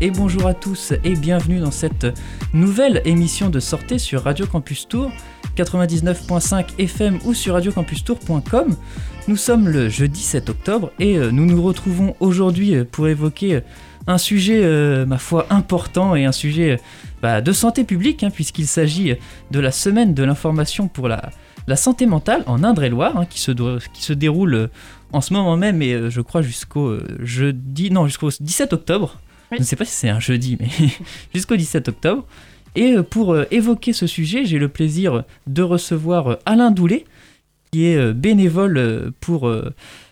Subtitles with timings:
[0.00, 2.06] et bonjour à tous et bienvenue dans cette
[2.52, 5.10] nouvelle émission de sortie sur Radio Campus Tour
[5.56, 8.76] 99.5 FM ou sur radiocampustour.com.
[9.28, 13.56] Nous sommes le jeudi 7 octobre et euh, nous nous retrouvons aujourd'hui euh, pour évoquer
[13.56, 13.60] euh,
[14.06, 16.80] un sujet, ma foi, important et un sujet
[17.22, 19.14] bah, de santé publique, hein, puisqu'il s'agit
[19.50, 21.30] de la semaine de l'information pour la,
[21.68, 23.52] la santé mentale en Indre-et-Loire, hein, qui, se,
[23.92, 24.70] qui se déroule
[25.12, 29.18] en ce moment même, et je crois jusqu'au jeudi, non, jusqu'au 17 octobre.
[29.52, 30.68] Je ne sais pas si c'est un jeudi, mais
[31.34, 32.26] jusqu'au 17 octobre.
[32.76, 37.04] Et euh, pour évoquer ce sujet, j'ai le plaisir de recevoir Alain Doulet,
[37.72, 39.52] qui est bénévole pour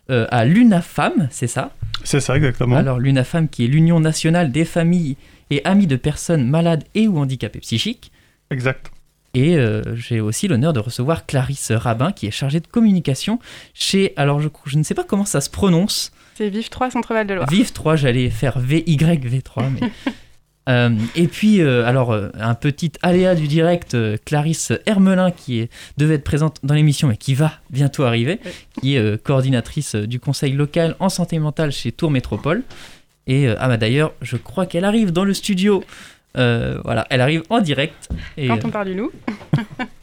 [0.09, 1.73] à l'UNAFAM, c'est ça?
[2.05, 2.77] C'est ça, exactement.
[2.77, 5.17] Alors l'UNAFAM, qui est l'Union nationale des familles
[5.51, 8.13] et amis de personnes malades et ou handicapées psychiques.
[8.51, 8.91] Exact.
[9.35, 13.39] Et euh, j'ai aussi l'honneur de recevoir Clarisse Rabin, qui est chargée de communication
[13.75, 14.13] chez.
[14.17, 16.13] Alors, je, je ne sais pas comment ça se prononce.
[16.39, 17.51] C'est Vive 3 Centre-Val de Loire.
[17.51, 19.91] Vive 3, j'allais faire VYV3, mais.
[20.69, 26.17] Euh, et puis, euh, alors, un petit aléa du direct, Clarisse Hermelin, qui est, devait
[26.17, 28.39] être présente dans l'émission et qui va bientôt arriver,
[28.79, 32.65] qui est coordinatrice du conseil local en santé mentale chez Tour Métropole.
[33.27, 35.83] Et ah bah d'ailleurs, je crois qu'elle arrive dans le studio
[36.37, 38.09] euh, voilà, elle arrive en direct.
[38.37, 39.11] Et, Quand on euh, parle du loup.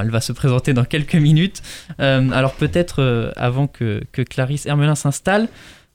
[0.00, 1.62] elle va se présenter dans quelques minutes.
[2.00, 5.48] Euh, alors peut-être avant que, Clarisse Hermelin s'installe.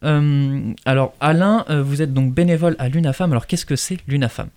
[0.04, 3.32] alors Alain, vous êtes donc bénévole à l'UNAFAM.
[3.32, 4.50] Alors qu'est-ce que c'est l'UNAFAM?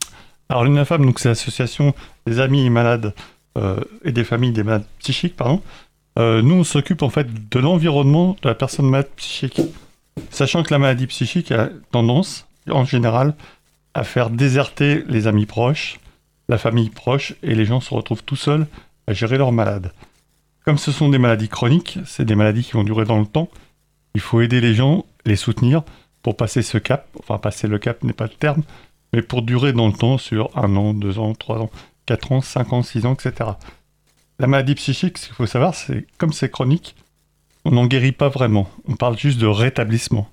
[0.49, 1.95] Alors l'UNAFAM, c'est l'association
[2.27, 3.13] des amis malades
[4.05, 5.61] et des familles des malades psychiques, pardon.
[6.17, 9.61] nous, on s'occupe en fait de l'environnement de la personne malade psychique.
[10.31, 13.35] Sachant que la maladie psychique a tendance, en général,
[13.95, 15.99] à faire déserter les amis proches,
[16.49, 18.67] la famille proche, et les gens se retrouvent tout seuls
[19.07, 19.93] à gérer leurs malades.
[20.65, 23.51] Comme ce sont des maladies chroniques, c'est des maladies qui vont durer dans le temps,
[24.15, 25.83] il faut aider les gens, les soutenir
[26.23, 27.09] pour passer ce cap.
[27.21, 28.63] Enfin, passer le cap n'est pas le terme,
[29.13, 31.71] mais pour durer dans le temps sur un an, deux ans, trois ans,
[32.07, 33.51] quatre ans, cinq ans, six ans, etc.
[34.39, 36.97] La maladie psychique, ce qu'il faut savoir, c'est comme c'est chronique,
[37.65, 38.69] on n'en guérit pas vraiment.
[38.87, 40.29] On parle juste de rétablissement.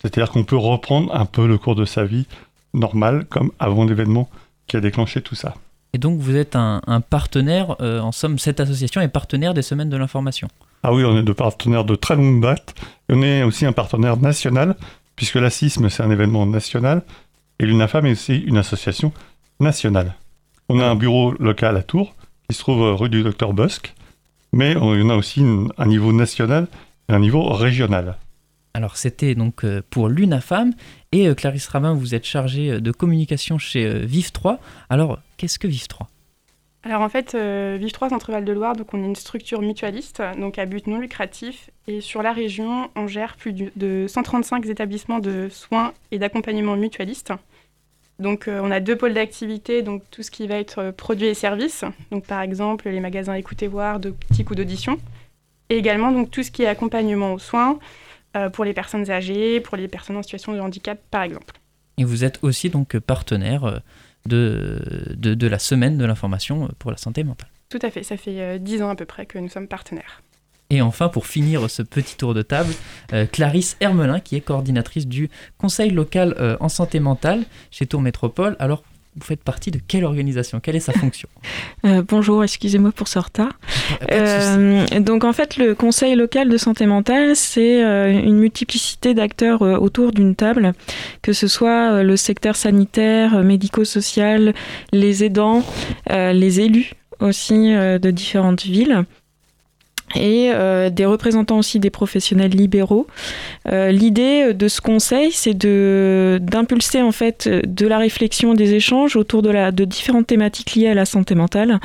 [0.00, 2.26] C'est-à-dire qu'on peut reprendre un peu le cours de sa vie
[2.74, 4.28] normal, comme avant l'événement
[4.66, 5.54] qui a déclenché tout ça.
[5.94, 9.90] Et donc vous êtes un, partenaire, euh, en somme, cette association est partenaire des semaines
[9.90, 10.48] de l'information
[10.82, 12.74] Ah oui, on est de partenaires de très longue date.
[13.10, 14.76] On est aussi un partenaire national,
[15.16, 17.02] puisque l'ACISM, c'est un événement national,
[17.58, 19.12] et l'UNAFAM est aussi une association
[19.60, 20.14] nationale.
[20.70, 22.14] On a un bureau local à Tours,
[22.48, 23.94] qui se trouve rue du Docteur Bosque,
[24.54, 25.44] mais on a aussi
[25.76, 26.68] un niveau national
[27.08, 28.16] et un niveau régional.
[28.74, 30.72] Alors c'était donc euh, pour l'UNAFAM
[31.12, 34.58] et euh, Clarisse Rabin, vous êtes chargée euh, de communication chez Vive 3.
[34.90, 36.08] Alors qu'est-ce que Vive 3
[36.84, 40.58] alors en fait, Vive 3 Centre-Val de Loire, donc on est une structure mutualiste, donc
[40.58, 41.70] à but non lucratif.
[41.86, 47.32] Et sur la région, on gère plus de 135 établissements de soins et d'accompagnement mutualistes.
[48.18, 51.84] Donc on a deux pôles d'activité, donc tout ce qui va être produits et services,
[52.10, 54.98] donc par exemple les magasins écoutez voir, de petits ou d'audition.
[55.70, 57.78] Et également donc tout ce qui est accompagnement aux soins,
[58.36, 61.54] euh, pour les personnes âgées, pour les personnes en situation de handicap, par exemple.
[61.98, 63.78] Et vous êtes aussi donc partenaire euh,
[64.26, 67.50] de, de, de la semaine de l'information euh, pour la santé mentale.
[67.68, 70.22] Tout à fait, ça fait dix ans à peu près que nous sommes partenaires.
[70.68, 72.72] Et enfin, pour finir ce petit tour de table,
[73.30, 78.56] Clarisse Hermelin, qui est coordinatrice du Conseil local en santé mentale chez Tour Métropole.
[78.58, 78.82] Alors,
[79.14, 80.60] vous faites partie de quelle organisation?
[80.60, 81.28] Quelle est sa fonction?
[81.84, 83.58] Euh, Bonjour, excusez-moi pour ce retard.
[84.12, 89.62] Euh, donc en fait, le Conseil local de santé mentale, c'est euh, une multiplicité d'acteurs
[89.62, 90.74] autour d'une table,
[91.22, 94.54] que ce soit le secteur sanitaire, médico-social,
[94.92, 95.64] les aidants,
[96.08, 99.04] les élus aussi de différentes villes
[100.14, 103.06] et euh, des représentants aussi des professionnels libéraux.
[103.70, 109.42] Euh, l'idée de ce conseil, c'est d'impulser en fait de la réflexion, des échanges autour
[109.42, 111.80] de, la, de différentes thématiques liées à la santé mentale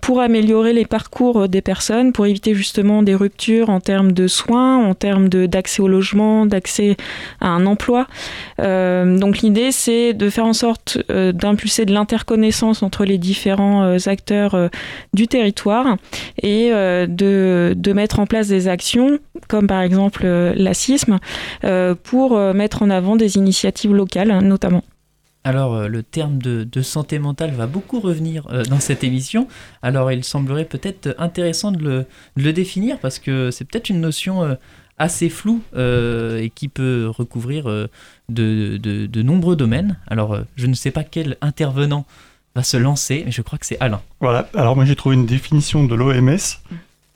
[0.00, 4.78] pour améliorer les parcours des personnes, pour éviter justement des ruptures en termes de soins,
[4.78, 6.96] en termes d'accès au logement, d'accès
[7.40, 8.06] à un emploi.
[8.60, 13.84] Euh, donc l'idée, c'est de faire en sorte euh, d'impulser de l'interconnaissance entre les différents
[13.84, 14.68] euh, acteurs euh,
[15.14, 15.96] du territoire
[16.42, 19.18] et euh, de, de, mettre en place des actions,
[19.48, 21.18] comme par exemple la CISM,
[22.02, 24.82] pour mettre en avant des initiatives locales notamment.
[25.42, 29.48] Alors, euh, le terme de, santé mentale va beaucoup revenir euh, dans cette émission.
[29.82, 32.06] Alors, il semblerait peut-être intéressant de
[32.36, 34.54] le, définir parce que c'est peut-être une notion euh,
[34.98, 37.64] assez floue et qui peut recouvrir
[38.28, 39.98] de, nombreux domaines.
[40.08, 42.04] Alors, je ne sais pas quel intervenant
[42.54, 44.02] va se lancer, mais je crois que c'est Alain.
[44.20, 46.36] Voilà, alors moi j'ai trouvé une définition de l'OMS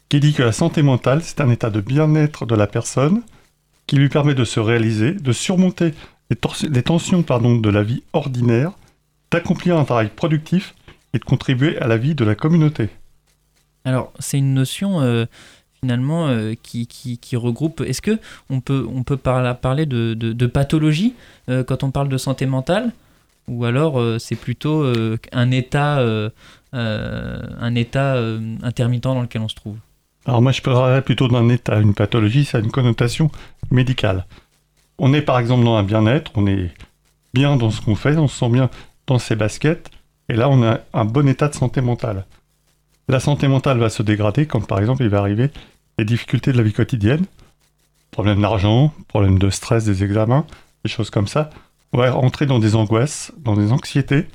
[0.09, 3.21] qui dit que la santé mentale, c'est un état de bien-être de la personne
[3.87, 5.93] qui lui permet de se réaliser, de surmonter
[6.71, 8.73] les, tensions pardon, de la vie ordinaire,
[9.31, 10.75] d'accomplir un travail productif
[11.13, 12.89] et de contribuer à la vie de la communauté.
[13.85, 15.27] Alors, c'est une notion euh,
[15.81, 17.83] finalement euh, qui, qui, regroupe.
[17.83, 18.19] Est-ce que
[18.51, 21.15] on peut, on peut parler de, de, pathologie
[21.49, 22.93] euh, quand on parle de santé mentale?
[23.47, 24.91] Ou alors c'est plutôt
[25.33, 26.03] un état,
[26.73, 28.17] un état
[28.63, 29.77] intermittent dans lequel on se trouve?
[30.25, 31.79] Alors, moi, je parlerais plutôt d'un état.
[31.79, 33.31] Une pathologie, ça a une connotation
[33.71, 34.25] médicale.
[34.99, 36.71] On est par exemple dans un bien-être, on est
[37.33, 38.71] bien dans ce qu'on fait, on se sent bien
[39.07, 39.91] dans ses baskets,
[40.29, 42.27] et là on a un bon état de santé mentale.
[43.09, 45.51] La santé mentale va se dégrader quand par exemple il va arriver
[45.99, 47.25] les difficultés de la vie quotidienne,
[48.11, 50.47] problème d'argent, problème de stress des examens,
[50.85, 51.51] des choses comme ça.
[51.93, 54.27] On va rentrer dans des angoisses, dans des anxiétés,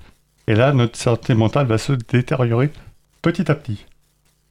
[0.48, 2.72] et là notre santé mentale va se détériorer
[3.22, 3.86] petit à petit.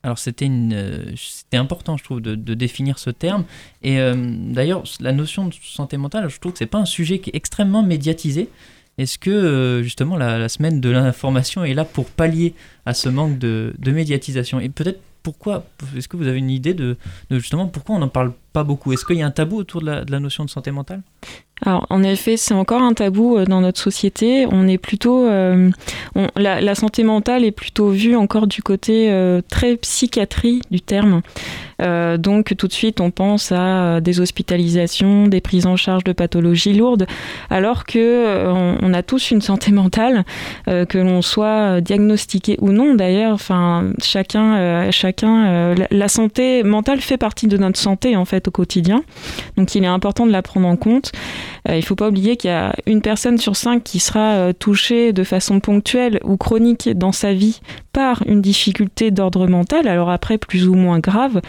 [0.02, 3.44] Alors euh, c'était important, je trouve, de, définir ce terme.
[3.82, 7.18] Et euh, d'ailleurs, la notion de santé mentale, je trouve que c'est pas un sujet
[7.18, 8.48] qui est extrêmement médiatisé.
[8.96, 12.54] Est-ce que euh, justement la, semaine de l'information est là pour pallier
[12.86, 14.60] à ce manque de, médiatisation?
[14.60, 15.66] Et peut-être pourquoi
[15.96, 16.96] Est-ce que vous avez une idée de,
[17.30, 18.32] justement pourquoi on n'en parle
[18.64, 21.02] beaucoup Est-ce qu'il y a un tabou autour de la, notion de santé mentale?
[21.64, 24.46] Alors, en effet, c'est encore un tabou euh, dans notre société.
[24.50, 25.70] On est plutôt, euh,
[26.36, 31.22] la, santé mentale est plutôt vue encore du côté euh, très psychiatrie du terme.
[32.18, 36.74] donc, tout de suite, on pense à des hospitalisations, des prises en charge de pathologies
[36.74, 37.06] lourdes,
[37.50, 38.48] alors que
[38.82, 40.24] on, a tous une santé mentale,
[40.66, 42.96] que l'on soit diagnostiqué ou non.
[42.96, 49.02] D'ailleurs, enfin, chacun, chacun, la santé mentale fait partie de notre santé en fait quotidien.
[49.56, 51.12] Donc, il est important de la prendre en compte.
[51.68, 54.32] Euh, il ne faut pas oublier qu'il y a une personne sur cinq qui sera
[54.32, 57.60] euh, touchée de façon ponctuelle ou chronique dans sa vie
[57.92, 61.40] par une difficulté d'ordre mental, alors après plus ou moins grave,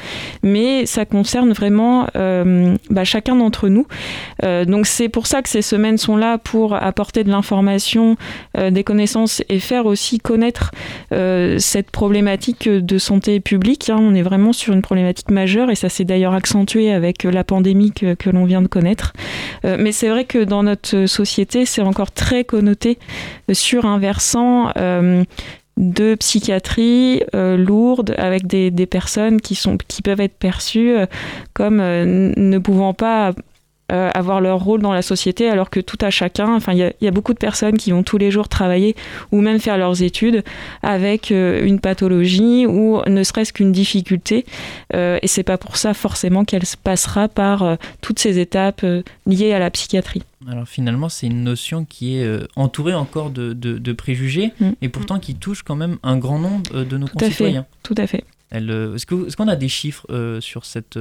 [0.42, 3.86] mais ça concerne vraiment euh, bah, chacun d'entre nous.
[4.42, 8.16] donc c'est pour ça que ces semaines sont là pour apporter de l'information,
[8.58, 10.72] des connaissances et faire aussi connaître
[11.12, 13.90] cette problématique de santé publique.
[13.90, 13.98] Hein.
[14.00, 17.92] On est vraiment sur une problématique majeure et ça s'est d'ailleurs accentué avec la pandémie
[17.92, 19.14] que, l'on vient de connaître.
[19.64, 22.98] mais c'est vrai que dans notre société, c'est encore très connoté
[23.54, 25.24] sur un versant euh,
[25.78, 31.06] de psychiatrie euh, lourde avec des, personnes qui, sont, qui peuvent être perçues euh,
[31.54, 33.34] comme ne pouvant pas
[33.92, 37.08] euh, avoir leur rôle dans la société, alors que tout à chacun, enfin, il y,
[37.08, 38.96] a beaucoup de personnes qui vont tous les jours travailler
[39.32, 40.44] ou même faire leurs études
[40.84, 44.46] avec euh, une pathologie ou ne serait-ce qu'une difficulté.
[44.94, 48.86] Euh, et c'est pas pour ça forcément qu'elle passera par toutes ces étapes
[49.26, 50.24] liées à la psychiatrie.
[50.48, 54.70] Alors finalement, c'est une notion qui est entourée encore de, de, préjugés mm.
[54.82, 57.66] et pourtant qui touche quand même un grand nombre de nos tout concitoyens.
[57.84, 58.24] tout à fait.
[58.52, 60.08] Est-ce qu'on a des chiffres
[60.42, 60.98] sur cette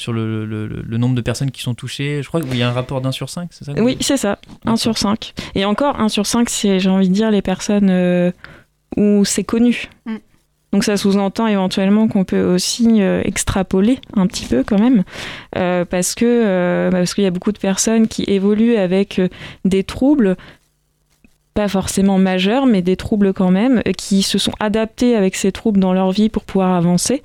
[0.00, 2.22] sur le, le, nombre de personnes qui sont touchées?
[2.22, 4.38] Je crois qu'il y a un rapport d'un sur cinq, c'est ça Oui, c'est ça,
[4.64, 5.34] un sur cinq.
[5.54, 8.32] Et encore, un sur cinq, c'est, j'ai envie de dire, les personnes euh,
[8.96, 9.88] où c'est connu.
[10.06, 10.16] Mm.
[10.72, 15.02] Donc ça sous-entend éventuellement qu'on peut aussi euh, extrapoler un petit peu quand même,
[15.58, 19.20] euh, parce que parce qu'il y a beaucoup de personnes qui évoluent avec
[19.64, 20.36] des troubles
[21.54, 25.52] pas forcément majeurs, mais des troubles quand même, euh, qui se sont adaptés avec ces
[25.52, 27.22] troubles dans leur vie pour pouvoir avancer,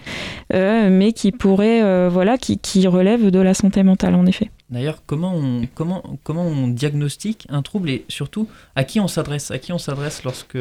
[0.54, 4.50] euh, mais qui pourraient, euh, voilà, qui, qui, relèvent de la santé mentale en effet.
[4.70, 9.52] D'ailleurs, comment on, comment, comment on diagnostique un trouble et surtout à qui on s'adresse
[9.52, 10.58] À qui on s'adresse lorsque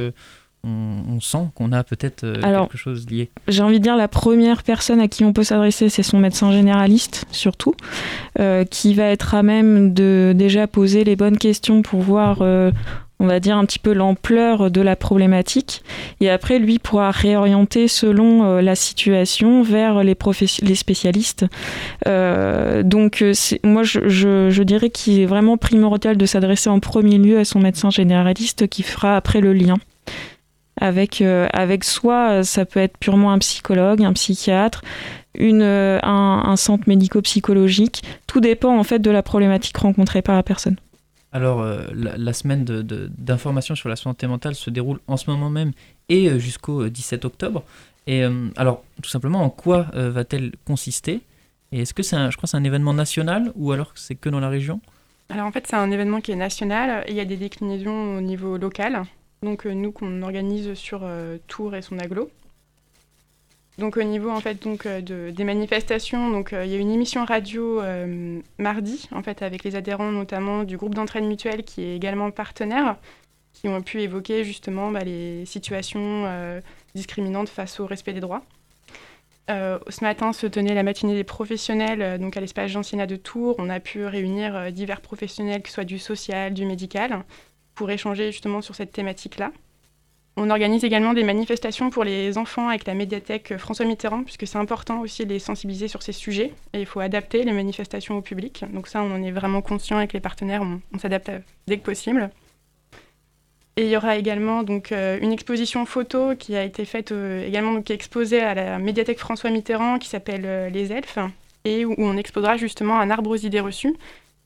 [0.66, 3.30] on, sent qu'on a peut-être quelque chose lié?
[3.48, 6.52] J'ai envie de dire la première personne à qui on peut s'adresser, c'est son médecin
[6.52, 7.74] généraliste, surtout,
[8.70, 12.42] qui va être à même de déjà poser les bonnes questions pour voir
[13.20, 15.82] on va dire un petit peu l'ampleur de la problématique
[16.20, 20.16] et après lui pourra réorienter selon euh, la situation vers les,
[20.62, 21.46] les spécialistes.
[22.06, 27.38] Euh, donc euh, moi je, dirais qu'il est vraiment primordial de s'adresser en premier lieu
[27.38, 29.76] à son médecin généraliste qui fera après le lien.
[30.80, 34.82] Avec, avec soi, ça peut être purement un psychologue, un psychiatre,
[35.38, 38.02] une, un, un centre médico-psychologique.
[38.26, 40.76] Tout dépend en fait de la problématique rencontrée par la personne.
[41.34, 45.72] Alors, euh, la, semaine d'information sur la santé mentale se déroule en ce moment même
[46.08, 47.64] et euh, jusqu'au 17 euh, octobre.
[48.06, 48.22] Et
[48.56, 51.22] alors, tout simplement, en quoi va-t-elle consister?
[51.72, 54.40] Et est-ce que c'est, je crois, c'est un événement national ou alors c'est que dans
[54.40, 54.80] la région?
[55.30, 57.04] Alors, en fait, c'est un événement qui est national.
[57.06, 59.04] Et il y a des déclinaisons au niveau local.
[59.42, 61.08] Donc, nous, qu'on organise sur
[61.48, 62.30] Tours et son aglo.
[63.78, 66.92] Donc au niveau en fait donc euh, de, des manifestations, euh, il y a une
[66.92, 71.82] émission radio euh, mardi en fait avec les adhérents notamment du groupe d'entraide mutuelle qui
[71.82, 72.96] est également partenaire,
[73.52, 76.24] qui ont pu évoquer justement bah, les situations
[76.94, 78.42] discriminantes face au respect des droits.
[79.48, 83.56] ce matin se tenait la matinée des professionnels donc à l'espace Gentiana de Tours.
[83.58, 87.24] On a pu réunir divers professionnels, que ce soit du social, du médical,
[87.74, 89.50] pour échanger justement sur cette thématique-là.
[90.36, 94.58] On organise également des manifestations pour les enfants avec la médiathèque François Mitterrand, puisque c'est
[94.58, 96.52] important aussi de les sensibiliser sur ces sujets.
[96.72, 98.64] Et il faut adapter les manifestations au public.
[98.72, 101.30] Donc ça, on en est vraiment conscient avec les partenaires, on, s'adapte
[101.68, 102.30] dès que possible.
[103.76, 107.46] Et il y aura également donc, euh, une exposition photo qui a été faite euh,
[107.46, 111.18] également, donc, exposée à la médiathèque François Mitterrand, qui s'appelle euh, Les Elfes,
[111.64, 113.94] et où, on exposera justement un arbre aux idées reçues,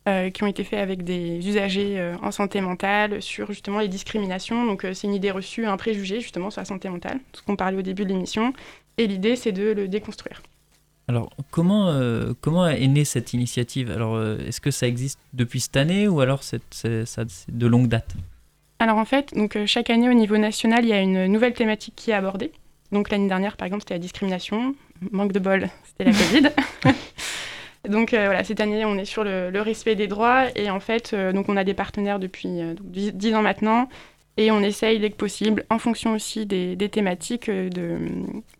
[0.06, 3.88] euh, qui ont été faits avec des usagers euh, en santé mentale sur justement les
[3.88, 4.64] discriminations.
[4.64, 7.56] Donc euh, c'est une idée reçue, un préjugé justement sur la santé mentale, ce qu'on
[7.56, 8.54] parlait au début de l'émission.
[8.96, 10.40] Et l'idée c'est de le déconstruire.
[11.08, 11.92] Alors comment,
[12.40, 13.90] comment est née cette initiative?
[13.90, 18.14] Alors est-ce que ça existe depuis cette année ou alors c'est de longue date?
[18.78, 21.94] Alors en fait, donc, chaque année au niveau national, il y a une nouvelle thématique
[21.96, 22.52] qui est abordée.
[22.92, 24.74] Donc l'année dernière, par exemple, c'était la discrimination.
[25.10, 26.12] Manque de bol, c'était la
[26.92, 26.94] Covid.
[27.88, 31.12] Donc euh, voilà, cette année, on est sur le, respect des droits et en fait,
[31.12, 32.48] euh, donc on a des partenaires depuis
[32.80, 33.88] 10 euh, ans maintenant
[34.36, 37.98] et on essaye dès que possible, en fonction aussi des, thématiques, de,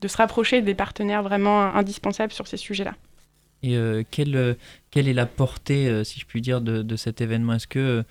[0.05, 2.95] se rapprocher des partenaires vraiment indispensables sur ces sujets-là.
[3.63, 3.77] Et
[4.11, 4.57] quelle,
[4.91, 7.55] quelle, est la portée, si je puis dire, de, cet événement?
[7.55, 8.03] Est-ce que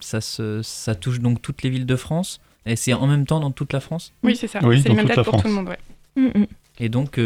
[0.00, 2.40] ça, ça touche donc toutes les villes de France?
[2.66, 4.12] Et c'est en même temps dans toute la France?
[4.24, 4.58] Oui, c'est ça.
[4.60, 5.68] c'est les mêmes dates pour tout le monde.
[5.68, 5.78] Ouais.
[6.16, 6.46] Mm, mm.
[6.80, 7.20] Et donc,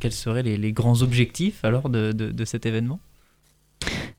[0.00, 2.98] quels seraient les, grands objectifs alors de, cet événement?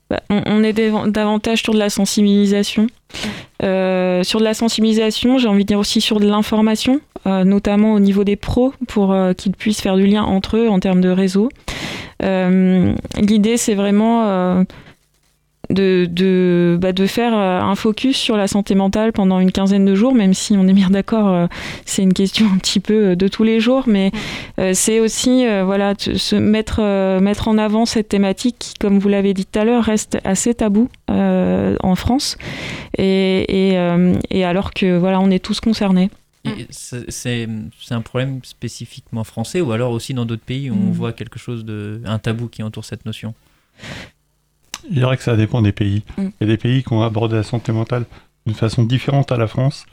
[0.08, 2.88] Bah, on, est davantage sur de la sensibilisation.
[3.62, 7.92] Euh, sur de la sensibilisation, j'ai envie de dire aussi sur de l'information, euh, notamment
[7.92, 11.00] au niveau des pros, pour euh, qu'ils puissent faire du lien entre eux en termes
[11.00, 11.48] de réseau.
[12.22, 14.64] L'idée, c'est vraiment
[15.70, 19.84] de, de, bah, de faire euh, un focus sur la santé mentale pendant une quinzaine
[19.84, 21.46] de jours, même si on est bien d'accord, euh,
[21.86, 24.10] c'est une question un petit peu euh, de tous les jours, mais
[24.72, 26.80] c'est aussi voilà, se mettre,
[27.20, 30.54] mettre en avant cette thématique qui, comme vous l'avez dit tout à l'heure, reste assez
[30.54, 32.36] tabou en France,
[32.98, 33.78] et, et,
[34.30, 36.10] et, alors que voilà, on est tous concernés.
[36.70, 37.46] C'est
[37.90, 40.92] un problème spécifiquement français ou alors aussi dans d'autres pays où on mm.
[40.92, 43.34] voit quelque chose de un tabou qui entoure cette notion?
[44.88, 46.02] Je dirais que ça dépend des pays.
[46.16, 46.22] Mm.
[46.22, 48.04] Il y a des pays qui ont abordé la santé mentale
[48.46, 49.86] d'une façon différente à la France.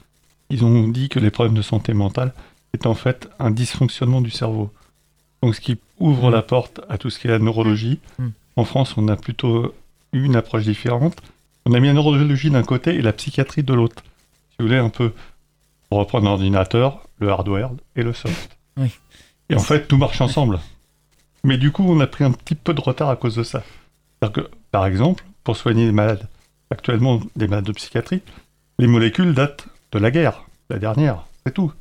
[0.49, 2.33] Ils ont dit que les problèmes de santé mentale
[2.73, 4.71] étaient en fait un dysfonctionnement du cerveau.
[5.41, 6.33] Donc ce qui ouvre mm.
[6.33, 7.99] la porte à tout ce qui est la neurologie.
[8.19, 8.27] Mm.
[8.55, 9.73] En France, on a plutôt
[10.13, 11.21] eu une approche différente.
[11.65, 14.03] On a mis la neurologie d'un côté et la psychiatrie de l'autre.
[14.51, 15.11] Si vous voulez, un peu,
[15.89, 18.57] pour reprendre l'ordinateur, le hardware et le soft.
[19.49, 20.59] Et en fait, tout marche ensemble.
[21.43, 23.63] Mais du coup, on a pris un petit peu de retard à cause de ça.
[24.19, 26.27] C'est-à-dire que par exemple, pour soigner les malades,
[26.69, 28.21] actuellement des malades de psychiatrie,
[28.79, 31.71] les molécules datent de la guerre, la dernière, c'est tout.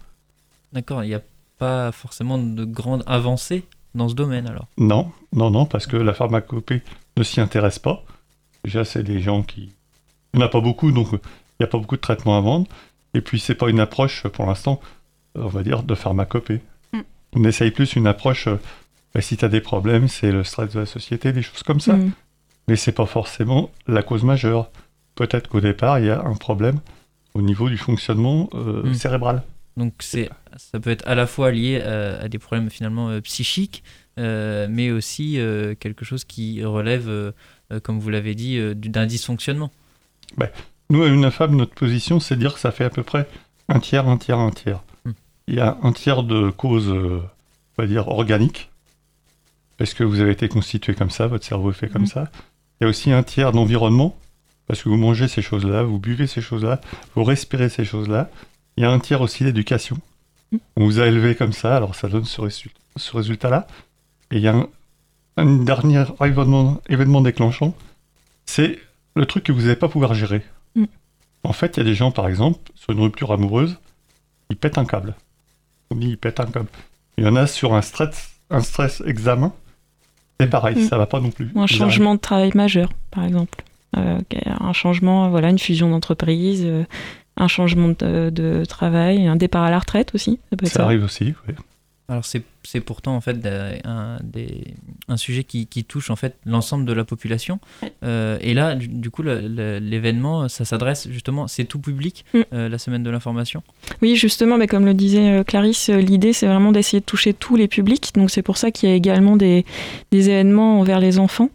[0.72, 1.22] D'accord, il n'y a
[1.58, 3.64] pas forcément de grandes avancées
[3.94, 4.66] dans ce domaine alors?
[4.78, 6.82] Non, non, non, parce que la pharmacopée
[7.16, 8.04] ne s'y intéresse pas.
[8.64, 9.72] Déjà, c'est des gens qui.
[10.34, 11.18] Il n'y en a pas beaucoup, donc il
[11.60, 12.66] n'y a pas beaucoup de traitements à vendre.
[13.14, 14.80] Et puis, c'est pas une approche, pour l'instant,
[15.34, 16.60] on va dire, de pharmacopée.
[16.92, 17.00] Mm.
[17.34, 18.48] On essaye plus une approche.
[19.14, 21.80] Bah, si tu as des problèmes, c'est le stress de la société, des choses comme
[21.80, 21.94] ça.
[21.94, 22.12] Mm
[22.68, 24.70] mais c'est pas forcément la cause majeure.
[25.14, 26.80] Peut-être qu'au départ, il y a un problème
[27.36, 28.94] au niveau du fonctionnement euh, hmm.
[28.94, 29.42] cérébral.
[29.76, 33.84] Donc c'est, ça peut être à la fois lié à, des problèmes finalement euh, psychiques,
[34.18, 35.38] euh, mais aussi
[35.78, 37.32] quelque chose qui relève,
[37.82, 39.70] comme vous l'avez dit, d'un dysfonctionnement.
[40.38, 40.48] Ben,
[40.88, 43.28] nous, à une femme, notre position, c'est de dire que ça fait à peu près
[43.68, 44.82] un tiers, un tiers, un tiers.
[45.04, 45.12] Hmm.
[45.48, 47.22] Il y a un tiers de causes, on
[47.76, 48.70] va dire, organiques,
[49.76, 52.06] parce que vous avez été constitué comme ça, votre cerveau est fait comme hmm.
[52.06, 52.30] ça.
[52.80, 54.16] Il y a aussi un tiers d'environnement,
[54.66, 56.80] parce que vous mangez ces choses-là, vous buvez ces choses-là,
[57.14, 58.30] vous respirez ces choses-là.
[58.76, 59.98] Il y a un tiers aussi d'éducation.
[60.76, 62.40] On vous a élevé comme ça, alors ça donne ce,
[63.12, 63.66] résultat-là.
[64.30, 64.66] Et il y a
[65.36, 67.74] un, dernier événement, déclenchant,
[68.44, 68.78] c'est
[69.14, 70.42] le truc que vous n'allez pas pouvoir gérer.
[70.74, 70.84] Mm.
[71.44, 73.78] En fait, il y a des gens, par exemple, sur une rupture amoureuse,
[74.50, 75.14] ils pètent un câble.
[75.90, 76.68] On dit ils pètent un câble.
[77.16, 79.52] Il y en a sur un stress, un stress examen,
[80.40, 80.88] c'est pareil, mm.
[80.88, 81.50] ça va pas non plus.
[81.54, 83.64] Un changement de travail majeur, par exemple.
[83.96, 84.18] Euh,
[84.60, 86.84] un changement, voilà, une fusion d'entreprise, euh,
[87.36, 90.38] un changement de, travail, un départ à la retraite aussi.
[90.64, 91.54] Ça, ça arrive aussi, oui.
[92.08, 93.38] Alors c'est c'est pourtant en fait
[93.84, 94.18] un,
[95.08, 97.60] un sujet qui, touche en fait l'ensemble de la population.
[98.02, 102.40] Euh, et là, du, coup, l'événement, ça s'adresse justement, c'est tout public, mm.
[102.52, 103.62] euh, la semaine de l'information?
[104.02, 107.56] Oui, justement, mais comme le disait euh, Clarisse, l'idée c'est vraiment d'essayer de toucher tous
[107.56, 108.10] les publics.
[108.14, 109.64] Donc c'est pour ça qu'il y a également des,
[110.12, 111.50] événements envers les enfants.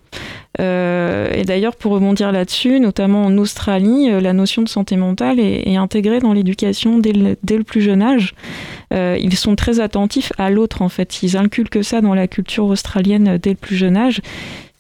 [0.59, 6.19] et d'ailleurs, pour rebondir là-dessus, notamment en Australie, la notion de santé mentale est, intégrée
[6.19, 7.13] dans l'éducation dès,
[7.43, 8.35] dès, le plus jeune âge.
[8.91, 13.37] ils sont très attentifs à l'autre en fait Ils inculquent ça dans la culture australienne
[13.37, 14.21] dès le plus jeune âge.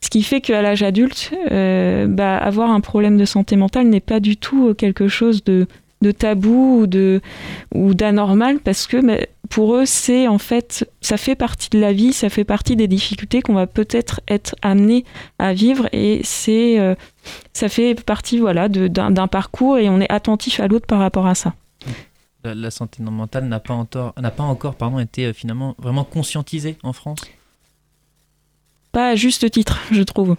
[0.03, 3.99] Ce qui fait qu'à l'âge adulte, euh, bah, avoir un problème de santé mentale n'est
[3.99, 5.67] pas du tout quelque chose de,
[6.01, 7.21] de tabou ou de
[7.73, 11.93] ou d'anormal parce que bah, pour eux c'est en fait ça fait partie de la
[11.93, 15.05] vie ça fait partie des difficultés qu'on va peut-être être amené
[15.39, 16.95] à vivre et c'est euh,
[17.53, 21.35] ça fait partie voilà d'un parcours et on est attentif à l'autre par rapport à
[21.35, 21.53] ça
[22.43, 27.21] la, santé mentale n'a pas, encore été euh, finalement vraiment conscientisée en France?
[28.91, 30.35] Pas à juste titre, je trouve.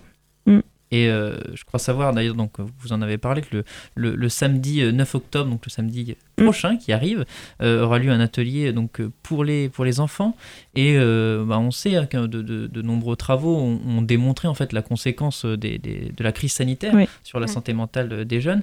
[0.92, 0.94] Mm.
[0.94, 4.82] Et euh, je crois savoir, d'ailleurs, donc vous en avez parlé, que le, le, samedi
[4.84, 6.44] 9 euh, octobre, donc le samedi mm.
[6.44, 7.24] prochain qui arrive,
[7.62, 10.36] euh, aura lieu un atelier donc, pour, les, pour les enfants.
[10.74, 14.82] Et bah, on sait hein, que de, de, nombreux travaux ont, démontré en fait la
[14.82, 18.62] conséquence des, des, de la crise sanitaire sur la santé mentale des jeunes.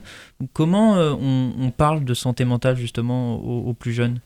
[0.54, 4.20] Comment on, on, parle de santé mentale justement aux, plus jeunes?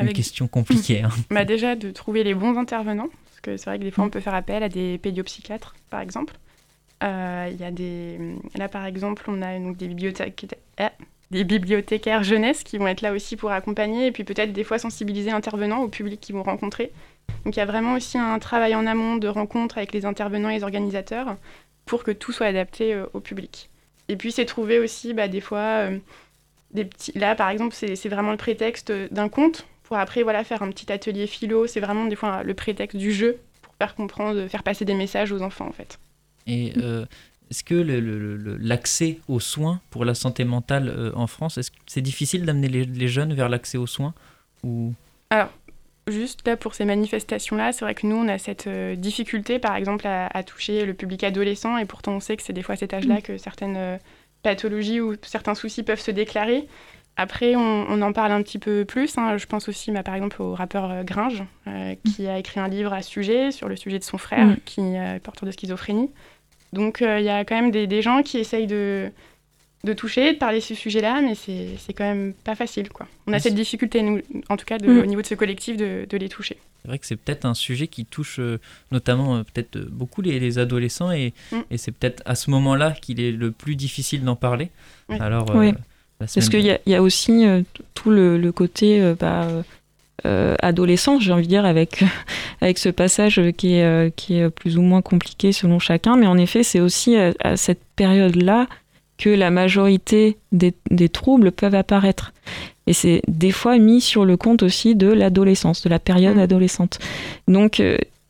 [0.00, 1.02] Une question compliquée.
[1.02, 1.10] Hein.
[1.30, 3.08] Bah déjà, de trouver les bons intervenants
[3.44, 6.34] c'est vrai que des fois, on peut faire appel à des pédiopsychiatres, par exemple.
[7.02, 8.18] Euh, il y a des...
[8.56, 10.92] Là, par exemple, on a donc des bibliothécaires, ah,
[11.30, 14.78] des bibliothécaires jeunesse qui vont être là aussi pour accompagner et puis peut-être des fois
[14.78, 16.92] sensibiliser l'intervenant au public qu'ils vont rencontrer.
[17.44, 20.50] Donc il y a vraiment aussi un travail en amont de rencontre avec les intervenants
[20.50, 21.36] et les organisateurs
[21.86, 23.70] pour que tout soit adapté euh, au public.
[24.08, 25.98] Et puis c'est trouver aussi bah, des fois euh,
[26.72, 27.18] des petits...
[27.18, 30.90] Là par exemple c'est vraiment le prétexte d'un conte pour après voilà, faire un petit
[30.90, 31.66] atelier philo.
[31.66, 35.30] C'est vraiment des fois le prétexte du jeu pour faire comprendre, faire passer des messages
[35.30, 35.98] aux enfants en fait.
[36.46, 37.06] Et euh,
[37.50, 37.74] est-ce que
[38.60, 42.68] l'accès aux soins pour la santé mentale euh, en France, est-ce que c'est difficile d'amener
[42.68, 44.14] les, jeunes vers l'accès aux soins
[44.62, 44.92] ou...
[45.30, 45.50] Alors,
[46.06, 49.76] juste là pour ces manifestations-là, c'est vrai que nous, on a cette euh, difficulté, par
[49.76, 52.76] exemple, à, toucher le public adolescent, et pourtant on sait que c'est des fois à
[52.76, 53.22] cet âge-là mm.
[53.22, 53.98] que certaines
[54.42, 56.66] pathologies ou certains soucis peuvent se déclarer.
[57.16, 59.16] Après, on, en parle un petit peu plus.
[59.18, 59.36] Hein.
[59.36, 62.68] Je pense aussi, bah, par exemple, au rappeur euh, Gringe, euh, qui a écrit un
[62.68, 64.56] livre à ce sujet, sur le sujet de son frère, mm.
[64.64, 66.10] qui est porteur de schizophrénie.
[66.72, 69.12] Donc, euh, il y a quand même des, gens qui essayent de,
[69.84, 72.88] de toucher, de parler de ce sujet-là, mais c'est quand même pas facile.
[72.88, 73.06] Quoi.
[73.28, 74.98] On a cette difficulté, nous, en tout cas, de, mm.
[74.98, 76.58] au niveau de ce collectif, de, de les toucher.
[76.82, 78.40] C'est vrai que c'est peut-être un sujet qui touche
[78.90, 81.60] notamment peut-être beaucoup les, adolescents, et, mm.
[81.70, 84.70] et c'est peut-être à ce moment-là qu'il est le plus difficile d'en parler.
[85.08, 85.46] Alors,
[86.18, 87.62] parce qu'il y, y, a aussi euh,
[87.94, 89.48] tout le, côté euh, bah,
[90.26, 92.04] euh, adolescent, j'ai envie de dire, avec,
[92.60, 96.16] avec ce passage qui est, qui est plus ou moins compliqué selon chacun.
[96.16, 98.66] Mais en effet, c'est aussi à, cette période-là
[99.16, 102.32] que la majorité des, des, troubles peuvent apparaître.
[102.86, 106.40] Et c'est des fois mis sur le compte aussi de l'adolescence, de la période mmh.
[106.40, 106.98] adolescente.
[107.46, 107.80] Donc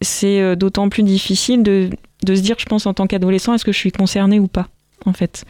[0.02, 1.88] c'est d'autant plus difficile de,
[2.24, 4.68] de se dire, je pense, en tant qu'adolescent, est-ce que je suis concerné ou pas?
[5.06, 5.44] En fait.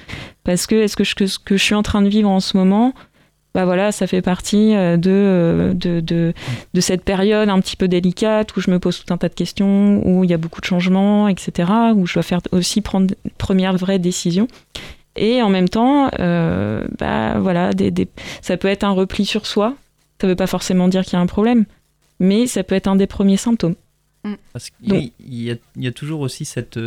[0.45, 2.95] Parce que est-ce que, ce que je suis en train de vivre en ce moment,
[3.55, 6.35] bah voilà, ça fait partie euh, euh, de, de,
[6.75, 9.35] de, cette période un petit peu délicate où je me pose tout un tas de
[9.35, 13.15] questions, où il y a beaucoup de changements, etc., où je dois faire aussi prendre
[13.25, 14.49] une première vraie décision.
[15.15, 18.09] Et en même temps, euh, bah voilà, des, des,
[18.43, 19.77] ça peut être un repli sur soi.
[20.21, 21.65] Ça ne veut pas forcément dire qu'il y a un problème,
[22.19, 23.77] mais ça peut être un des premiers symptômes.
[24.53, 26.79] Parce qu'il y, y, a toujours aussi cette,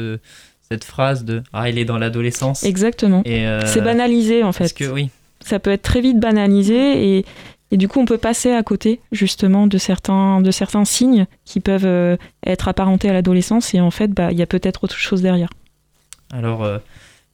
[0.69, 2.63] cette phrase de ah il est dans l'adolescence.
[2.63, 3.23] Exactement.
[3.25, 4.65] Euh, c'est banalisé en fait.
[4.65, 5.09] Parce que oui.
[5.39, 7.25] Ça peut être très vite banalisé et,
[7.71, 11.59] et, du coup on peut passer à côté justement de certains de certains signes qui
[11.59, 14.97] peuvent euh, être apparentés à l'adolescence et en fait bah il y a peut-être autre
[14.97, 15.49] chose derrière.
[16.33, 16.79] Alors euh,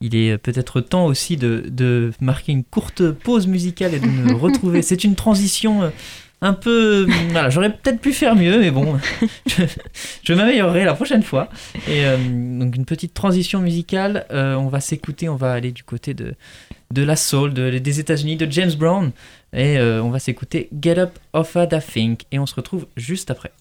[0.01, 4.37] il est peut-être temps aussi de, de, marquer une courte pause musicale et de nous
[4.37, 4.81] retrouver.
[4.81, 5.91] C'est une transition
[6.43, 7.07] un peu.
[7.31, 8.99] Voilà, j'aurais peut-être pu faire mieux, mais bon,
[10.23, 11.49] je, m'améliorerai la prochaine fois.
[11.87, 14.25] Et euh, donc, une petite transition musicale.
[14.31, 16.35] Euh, on va s'écouter, on va aller du côté de,
[16.91, 19.11] de la soul, de, des États-Unis, de James Brown.
[19.53, 22.23] Et euh, on va s'écouter Get Up Off a Think.
[22.31, 23.51] Et on se retrouve juste après.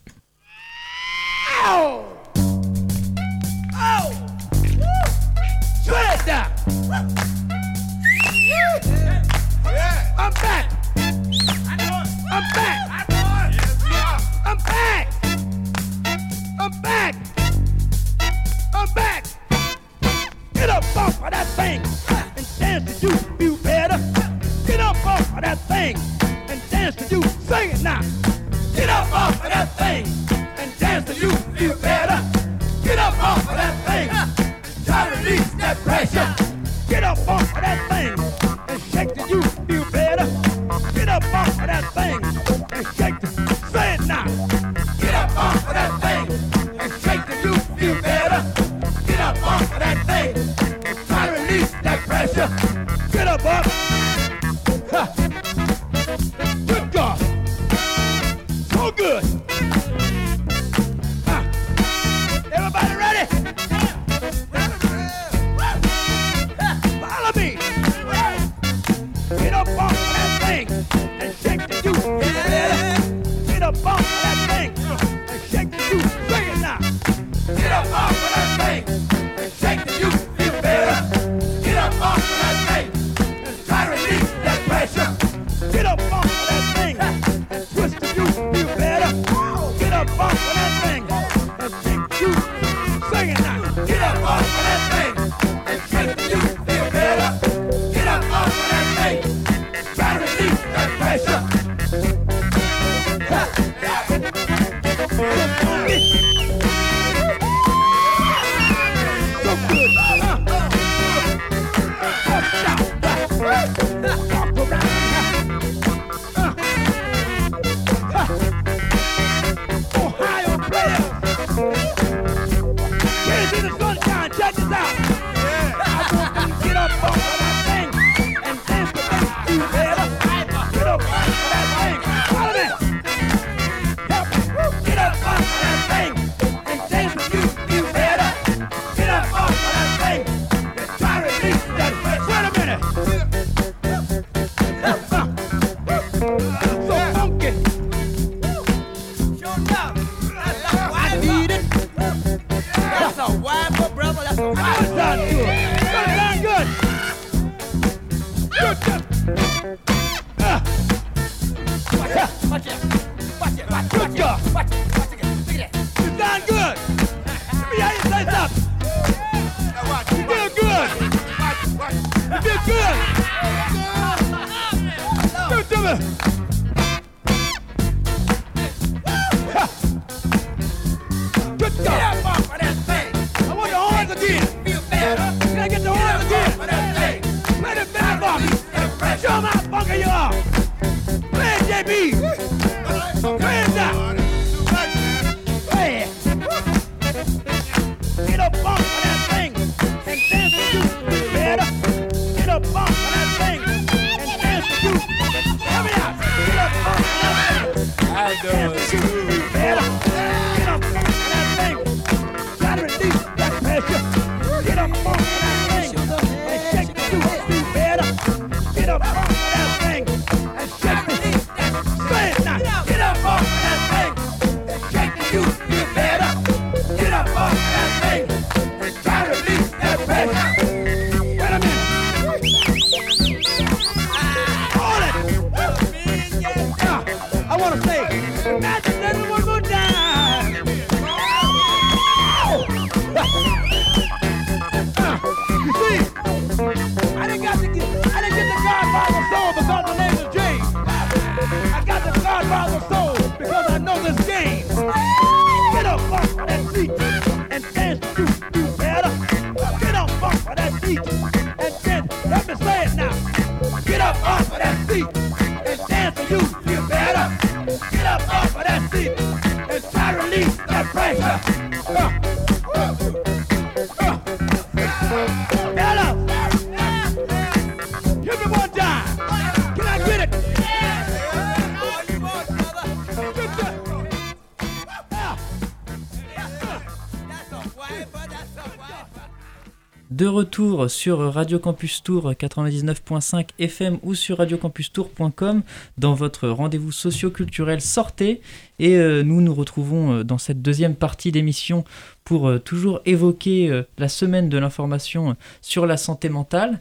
[290.43, 295.63] Retour sur Radio Campus Tour 99.5 FM ou sur radiocampustour.com
[295.99, 298.41] dans votre rendez-vous socio-culturel Sortez.
[298.81, 301.85] Et euh, nous nous retrouvons euh, dans cette deuxième partie d'émission
[302.25, 306.81] pour euh, toujours évoquer la semaine de l'information sur la santé mentale.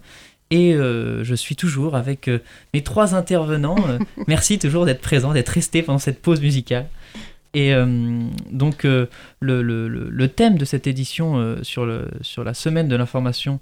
[0.50, 2.30] Et je suis toujours avec
[2.74, 3.78] mes trois intervenants.
[4.28, 6.88] merci toujours d'être présent, d'être resté pendant cette pause musicale.
[7.54, 7.86] Et euh,
[8.52, 9.08] donc euh,
[9.40, 13.60] le, le, le, thème de cette édition euh, sur, le, sur la semaine de l'information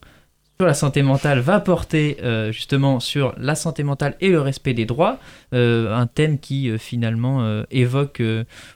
[0.62, 2.17] sur la santé mentale va porter
[2.52, 5.17] justement sur la santé mentale et le respect des droits,
[5.54, 8.21] un thème qui finalement évoque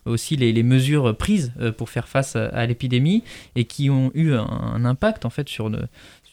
[0.06, 3.26] aussi les, les, mesures prises pour faire face à, l'épidémie
[3.58, 5.70] et qui ont eu un, impact en fait sur,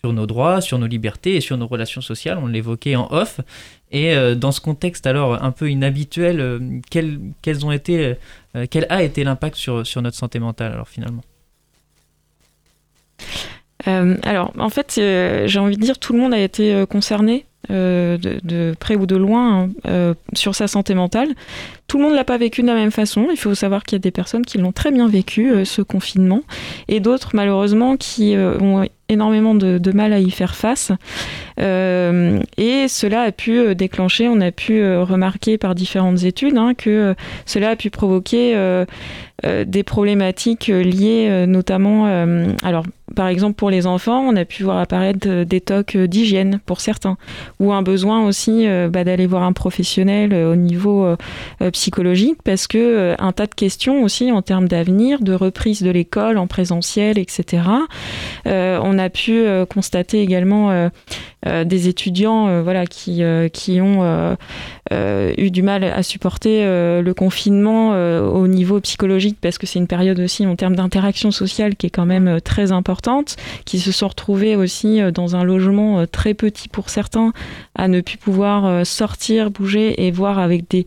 [0.00, 2.38] sur nos droits, sur nos libertés et sur nos relations sociales.
[2.38, 3.40] On l'évoquait en off.
[3.92, 6.58] Et euh, dans ce contexte alors un peu inhabituel, euh,
[6.90, 8.16] quel, ont été,
[8.56, 11.22] euh, quel a été l'impact sur, sur notre santé mentale alors finalement?
[13.86, 15.00] Alors, en fait,
[15.46, 19.16] j'ai envie de dire tout le monde a été concerné de, de, près ou de
[19.16, 21.28] loin hein, sur sa santé mentale.
[21.86, 23.28] Tout le monde l'a pas vécu de la même façon.
[23.30, 26.42] Il faut savoir qu'il y a des personnes qui l'ont très bien vécu ce confinement
[26.88, 30.92] et d'autres malheureusement qui ont énormément de, mal à y faire face.
[31.58, 36.56] Euh, et cela a pu euh, déclencher, on a pu euh, remarquer par différentes études
[36.56, 38.56] hein, que cela a pu provoquer
[39.66, 42.06] des problématiques liées notamment,
[42.62, 42.84] alors
[43.16, 47.16] par exemple pour les enfants, on a pu voir apparaître des tocs d'hygiène pour certains,
[47.60, 51.14] ou un besoin aussi bah, d'aller voir un professionnel au niveau
[51.72, 56.38] psychologique, parce que un tas de questions aussi en termes d'avenir, de reprise de l'école
[56.38, 57.62] en présentiel, etc.
[58.46, 60.88] on a pu euh, constater également euh,
[61.46, 64.36] euh, des étudiants voilà, qui, qui ont
[64.90, 70.18] eu du mal à supporter le confinement au niveau psychologique parce que c'est une période
[70.20, 74.56] aussi en termes d'interaction sociale qui est quand même très importante, qui se sont retrouvés
[74.56, 77.32] aussi dans un logement très petit pour certains
[77.74, 80.84] à ne plus pouvoir sortir, bouger et voir avec des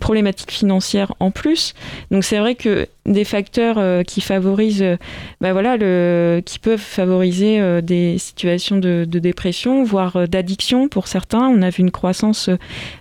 [0.00, 1.74] problématiques financières en plus.
[2.10, 4.96] Donc c'est vrai que des facteurs euh, qui favorisent, euh,
[5.40, 11.48] bah voilà, le, qui peuvent favoriser euh, des situations de, dépression, voire d'addiction pour certains.
[11.48, 12.48] On a vu une croissance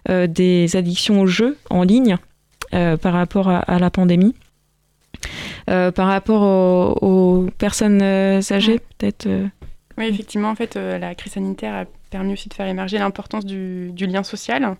[0.08, 2.18] des addictions aux jeux en ligne
[2.72, 4.36] par rapport à, la pandémie.
[5.66, 9.28] par rapport aux, personnes âgées, peut-être.
[9.98, 13.94] Oui, effectivement, en fait, la crise sanitaire a permis aussi de faire émerger l'importance du,
[13.96, 14.76] lien social,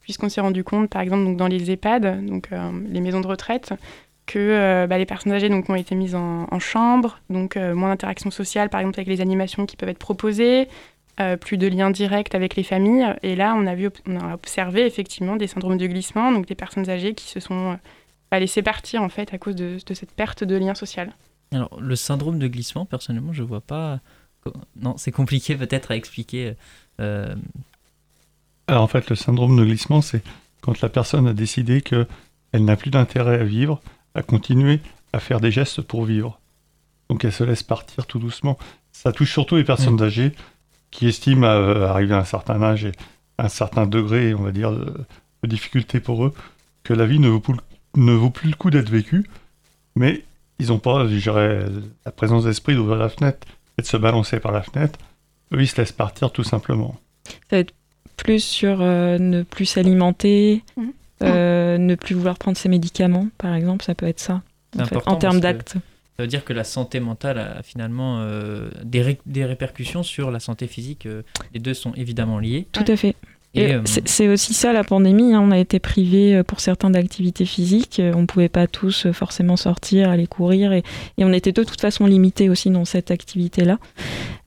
[0.00, 2.50] puisqu'on s'est rendu compte, par exemple, donc, dans les EHPAD, donc
[2.88, 3.74] les maisons de retraite,
[4.26, 7.90] que euh, bah, les personnes âgées donc, ont été mises en, chambre, donc euh, moins
[7.90, 10.68] d'interaction sociale, par exemple avec les animations qui peuvent être proposées,
[11.20, 13.14] euh, plus de liens directs avec les familles.
[13.22, 16.54] Et là, on a, vu, on a observé effectivement des syndromes de glissement, donc des
[16.54, 17.78] personnes âgées qui se sont
[18.30, 21.12] bah, laissées partir en fait à cause de, cette perte de lien social.
[21.52, 24.00] Alors, le syndrome de glissement, personnellement, je vois pas.
[24.76, 26.54] Non, c'est compliqué peut-être à expliquer.
[26.98, 30.22] Alors, en fait, le syndrome de glissement, c'est
[30.60, 32.06] quand la personne a décidé qu'elle
[32.52, 33.80] n'a plus d'intérêt à vivre,
[34.14, 34.80] à continuer
[35.12, 36.40] à faire des gestes pour vivre.
[37.08, 38.58] Donc elle se laisse partir tout doucement.
[38.92, 40.04] Ça touche surtout les personnes mm.
[40.04, 40.32] âgées
[40.90, 42.92] qui estiment euh, arriver à un certain âge et
[43.38, 44.94] à un certain degré, on va dire, de,
[45.44, 46.32] difficulté pour eux,
[46.84, 47.54] que la vie ne vaut, plus,
[47.96, 49.28] ne vaut plus le coup d'être vécue,
[49.94, 50.24] mais
[50.58, 51.66] ils n'ont pas, je dirais,
[52.06, 53.46] la présence d'esprit d'ouvrir la fenêtre
[53.78, 54.98] et de se balancer par la fenêtre.
[55.52, 56.96] Eux, ils se laissent partir tout simplement.
[57.50, 57.74] Ça va être
[58.16, 60.90] plus sur euh, ne plus s'alimenter, mm.
[61.22, 64.42] Euh, ne plus vouloir prendre ses médicaments, par exemple, ça peut être ça,
[65.06, 65.76] en, termes d'actes.
[66.16, 70.38] Ça veut dire que la santé mentale a finalement euh, des, des, répercussions sur la
[70.38, 71.06] santé physique.
[71.06, 72.68] Euh, les deux sont évidemment liés.
[72.72, 73.16] Tout à fait.
[73.56, 75.34] Euh, c'est aussi ça la pandémie.
[75.34, 75.40] Hein.
[75.42, 78.00] On a été privé euh, pour certains d'activités physiques.
[78.00, 80.82] Euh, on ne pouvait pas tous forcément sortir, aller courir, et,
[81.18, 83.78] on était de toute façon limité aussi dans cette activité-là.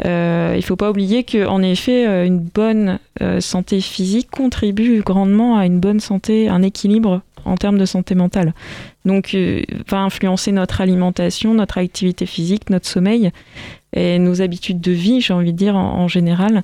[0.04, 3.00] il ne faut pas oublier que, en effet, une bonne
[3.40, 8.54] santé physique contribue grandement à une bonne santé, un équilibre en termes de santé mentale.
[9.06, 9.36] Donc,
[9.88, 13.32] va influencer notre alimentation, notre activité physique, notre sommeil
[13.94, 16.64] et nos habitudes de vie, j'ai envie de dire en général.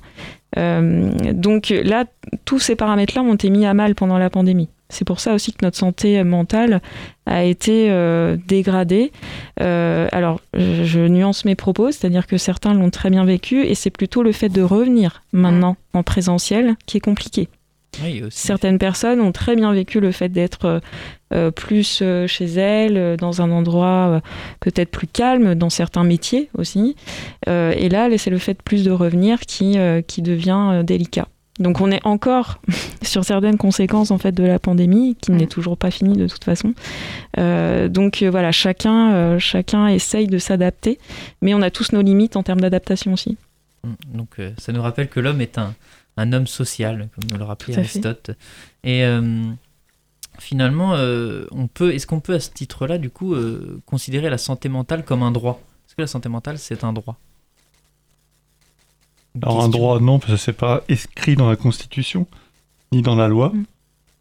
[0.56, 2.04] Euh, donc là,
[2.44, 4.68] tous ces paramètres-là ont été mis à mal pendant la pandémie.
[4.88, 6.80] C'est pour ça aussi que notre santé mentale
[7.26, 9.12] a été euh, dégradée.
[9.60, 13.90] Euh, alors, je, nuance mes propos, c'est-à-dire que certains l'ont très bien vécu, et c'est
[13.90, 17.48] plutôt le fait de revenir maintenant en présentiel qui est compliqué.
[18.30, 20.80] Certaines personnes ont très bien vécu le fait d'être
[21.34, 24.20] euh, plus euh, chez elles, euh, dans un endroit
[24.60, 26.96] peut-être plus calme, dans certains métiers aussi.
[27.46, 29.76] et là, c'est le fait plus de revenir qui,
[30.06, 31.28] qui devient délicat.
[31.60, 32.60] Donc on est encore
[33.02, 36.44] sur certaines conséquences en fait de la pandémie qui n'est toujours pas finie de toute
[36.44, 36.74] façon.
[37.36, 40.98] donc voilà, chacun, chacun essaye de s'adapter,
[41.42, 43.36] mais on a tous nos limites en termes d'adaptation aussi.
[44.12, 45.74] Donc ça nous rappelle que l'homme est un,
[46.16, 48.30] un homme social, comme nous le rappelait Aristote.
[48.82, 49.44] Et euh,
[50.38, 54.38] finalement, euh, on peut, est-ce qu'on peut à ce titre-là, du coup, euh, considérer la
[54.38, 55.60] santé mentale comme un droit?
[55.86, 57.16] Est-ce que la santé mentale, c'est un droit?
[59.42, 62.28] Alors un droit, non, parce que c'est pas écrit dans la Constitution,
[62.92, 63.48] ni dans la loi.
[63.48, 63.64] Mm.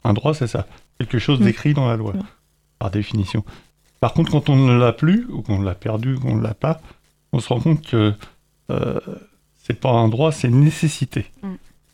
[0.06, 0.66] Un droit, c'est ça.
[0.98, 1.44] Quelque chose mm.
[1.44, 2.14] d'écrit dans la loi,
[2.80, 3.46] par définition.
[4.00, 6.82] Par contre, quand on ne l'a plus, ou qu'on l'a perdu, qu'on ne l'a pas,
[7.32, 8.14] on se rend compte que
[9.64, 11.28] c'est pas un droit, c'est une nécessité.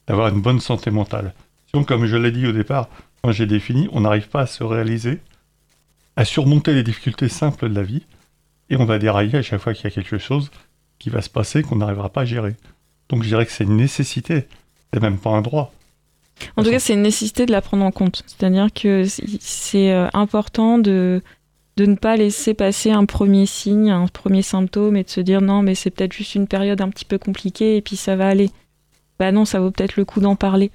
[0.10, 1.34] D'avoir une bonne santé mentale.
[1.68, 2.90] Sinon, comme je l'ai dit au départ,
[3.24, 5.20] quand j'ai défini, on n'arrive pas à se réaliser,
[6.16, 8.04] à surmonter les difficultés simples de la vie,
[8.70, 10.52] et on va dérailler à chaque fois qu'il y a quelque chose
[10.98, 12.56] qui va se passer qu'on n'arrivera pas à gérer.
[13.10, 14.48] Donc je dirais que c'est une nécessité,
[14.94, 15.72] c'est même pas un droit.
[16.58, 18.24] En tout cas, c'est une nécessité de la prendre en compte.
[18.26, 19.06] C'est-à-dire que
[19.40, 21.22] c'est euh, important de,
[21.78, 25.42] de ne pas laisser passer un premier signe, un premier symptôme et de se dire
[25.42, 28.28] non, mais c'est peut-être juste une période un petit peu compliquée et puis ça va
[28.28, 28.50] aller.
[29.20, 30.72] Bah non, ça vaut peut-être le coup d'en parler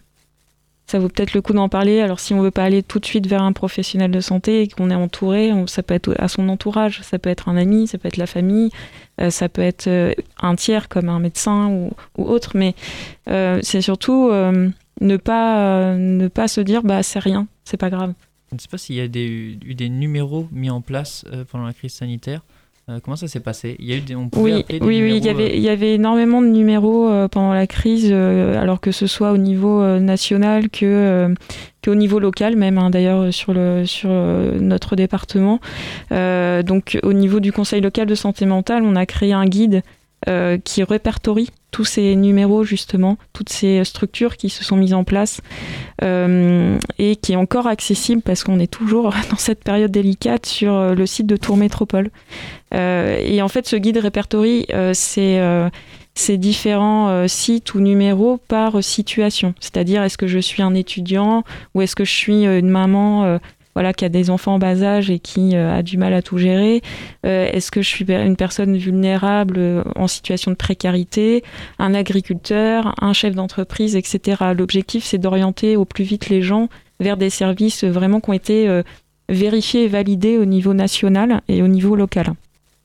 [0.86, 2.00] ça vaut peut-être le coup d'en parler.
[2.00, 4.68] Alors si on veut pas aller tout de suite vers un professionnel de santé et
[4.68, 7.98] qu'on est entouré, ça peut être à son entourage, ça peut être un ami, ça
[7.98, 8.70] peut être la famille,
[9.20, 12.74] euh, ça peut être euh, un tiers comme un médecin ou, autre, mais
[13.28, 14.30] euh, c'est surtout
[15.00, 18.12] ne pas ne pas se dire bah c'est rien, c'est pas grave.
[18.50, 21.72] Je ne sais pas s'il y a eu des numéros mis en place pendant la
[21.72, 22.42] crise sanitaire
[22.90, 23.76] euh, comment ça s'est passé?
[23.78, 25.70] Il y a eu des, on oui, oui, oui, il y avait, euh, il y
[25.70, 30.68] avait énormément de numéros euh, pendant la crise, alors que ce soit au niveau national
[30.68, 31.34] que
[31.82, 35.60] qu'au niveau local même, hein, d'ailleurs sur le sur notre département.
[36.10, 39.82] donc au niveau du Conseil local de santé mentale, on a créé un guide
[40.64, 45.40] qui répertorie tous ces numéros justement, toutes ces structures qui se sont mises en place
[46.04, 50.72] euh, et qui est encore accessible parce qu'on est toujours dans cette période délicate sur
[50.72, 52.10] euh, le site de Tour Métropole.
[52.70, 54.66] et en fait, ce guide répertorie
[56.16, 59.52] ces différents sites ou numéros par situation.
[59.58, 61.42] C'est-à-dire, est-ce que je suis un étudiant
[61.74, 63.40] ou est-ce que je suis une maman
[63.74, 66.22] voilà, qui a des enfants en bas âge et qui euh, a du mal à
[66.22, 66.80] tout gérer
[67.26, 71.42] euh, Est-ce que je suis une personne vulnérable euh, en situation de précarité
[71.78, 74.42] Un agriculteur, un chef d'entreprise, etc.
[74.56, 76.68] L'objectif, c'est d'orienter au plus vite les gens
[77.00, 78.82] vers des services vraiment qui ont été
[79.28, 82.34] vérifiés et validés au niveau national et au niveau local.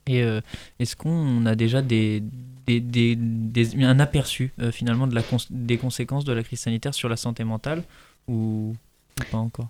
[0.07, 0.23] Et
[0.79, 2.23] est-ce qu'on a déjà des,
[2.65, 3.17] des,
[3.81, 5.21] un aperçu finalement de la
[5.51, 7.83] des conséquences de la crise sanitaire sur la santé mentale
[8.27, 8.73] ou,
[9.31, 9.67] pas encore?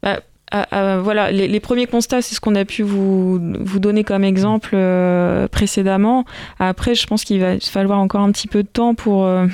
[0.00, 0.20] Bah,
[0.54, 4.22] ah, ah, voilà, les, premiers constats, c'est ce qu'on a pu vous, vous donner comme
[4.22, 6.26] exemple euh, précédemment.
[6.58, 9.46] Après, je pense qu'il va falloir encore un petit peu de temps pour euh,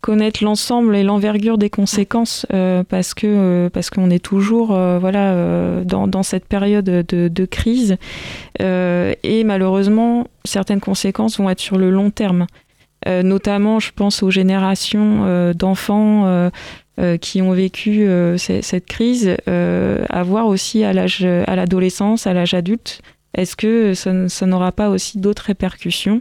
[0.00, 6.22] connaître l'ensemble et l'envergure des conséquences, euh, parce que parce qu'on est toujours voilà dans,
[6.22, 7.98] cette période de, crise
[8.58, 12.46] et malheureusement certaines conséquences vont être sur le long terme.
[13.06, 16.50] notamment, je pense aux générations d'enfants
[17.20, 22.34] qui ont vécu euh, cette crise, euh, à voir aussi à l'âge, à l'adolescence, à
[22.34, 23.00] l'âge adulte.
[23.34, 26.20] Est-ce que ça, n'aura pas aussi d'autres répercussions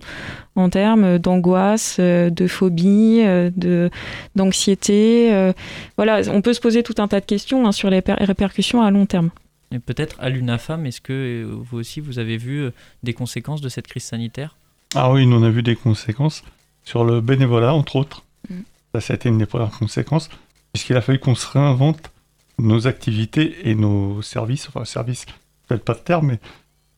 [0.55, 3.89] en termes d'angoisse, de phobie, de
[4.33, 5.51] d'anxiété
[5.97, 8.91] Voilà, on peut se poser tout un tas de questions hein, sur les répercussions à
[8.91, 9.29] long terme.
[9.73, 12.69] Et peut-être à l'UNAFAM, est-ce que vous aussi vous avez vu
[13.03, 14.55] des conséquences de cette crise sanitaire?
[14.95, 16.45] Ah oui, nous on a vu des conséquences
[16.85, 18.23] sur le bénévolat entre autres.
[18.49, 18.55] Mm.
[18.93, 20.29] Ça, ça a été une des premières conséquences
[20.73, 22.11] puisqu'il a fallu qu'on se réinvente
[22.57, 25.25] nos activités et nos services, enfin services,
[25.67, 26.39] peut-être pas de terme, mais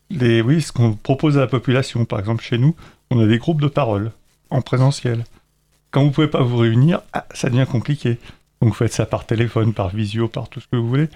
[0.09, 2.05] les, oui, ce qu'on propose à la population.
[2.05, 2.75] Par exemple, chez nous,
[3.09, 4.11] on a des groupes de parole
[4.49, 5.23] en présentiel.
[5.91, 8.17] Quand vous ne pouvez pas vous réunir, ah, ça devient compliqué.
[8.61, 11.09] Donc vous faites ça par téléphone, par visio, par tout ce que vous voulez,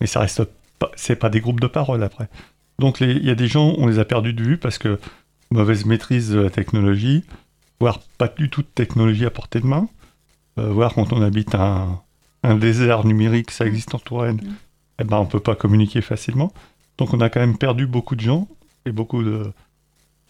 [0.00, 0.44] mais ça reste
[0.78, 2.28] pas, c'est pas des groupes de parole après.
[2.78, 4.98] Donc il y a des gens, on les a perdus de vue parce que
[5.50, 7.24] mauvaise maîtrise de la technologie,
[7.80, 9.88] voire pas du tout de technologie à portée de main.
[10.58, 12.00] Euh, voir quand on habite un,
[12.42, 14.54] un, désert numérique, ça existe en Touraine, mm.
[15.00, 16.52] eh ben, on ne peut pas communiquer facilement.
[16.98, 18.48] Donc on a quand même perdu beaucoup de gens
[18.86, 19.52] et beaucoup de,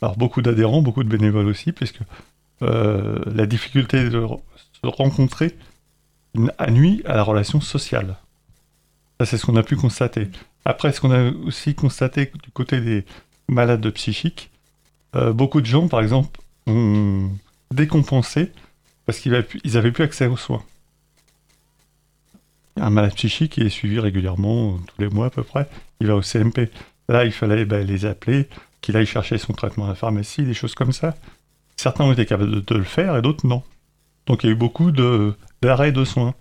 [0.00, 2.00] alors beaucoup d'adhérents, beaucoup de bénévoles aussi, puisque
[2.62, 4.26] euh, la difficulté de
[4.82, 5.56] se rencontrer
[6.58, 8.16] a nuit à la relation sociale.
[9.20, 10.28] Ça, c'est ce qu'on a pu constater.
[10.64, 13.04] Après, ce qu'on a aussi constaté du côté des
[13.48, 14.50] malades psychiques,
[15.14, 17.30] euh, beaucoup de gens, par exemple, ont
[17.70, 18.50] décompensé
[19.06, 20.62] parce qu'ils n'avaient plus accès aux soins.
[22.76, 25.68] Un malade psychique qui est suivi régulièrement, tous les mois à peu près,
[26.00, 26.70] il va au CMP.
[27.08, 28.48] Là, il fallait ben, les appeler,
[28.80, 31.14] qu'il aille chercher son traitement à la pharmacie, des choses comme ça.
[31.76, 33.62] Certains ont été capables de, le faire et d'autres non.
[34.26, 36.34] Donc il y a eu beaucoup d'arrêts de, soins.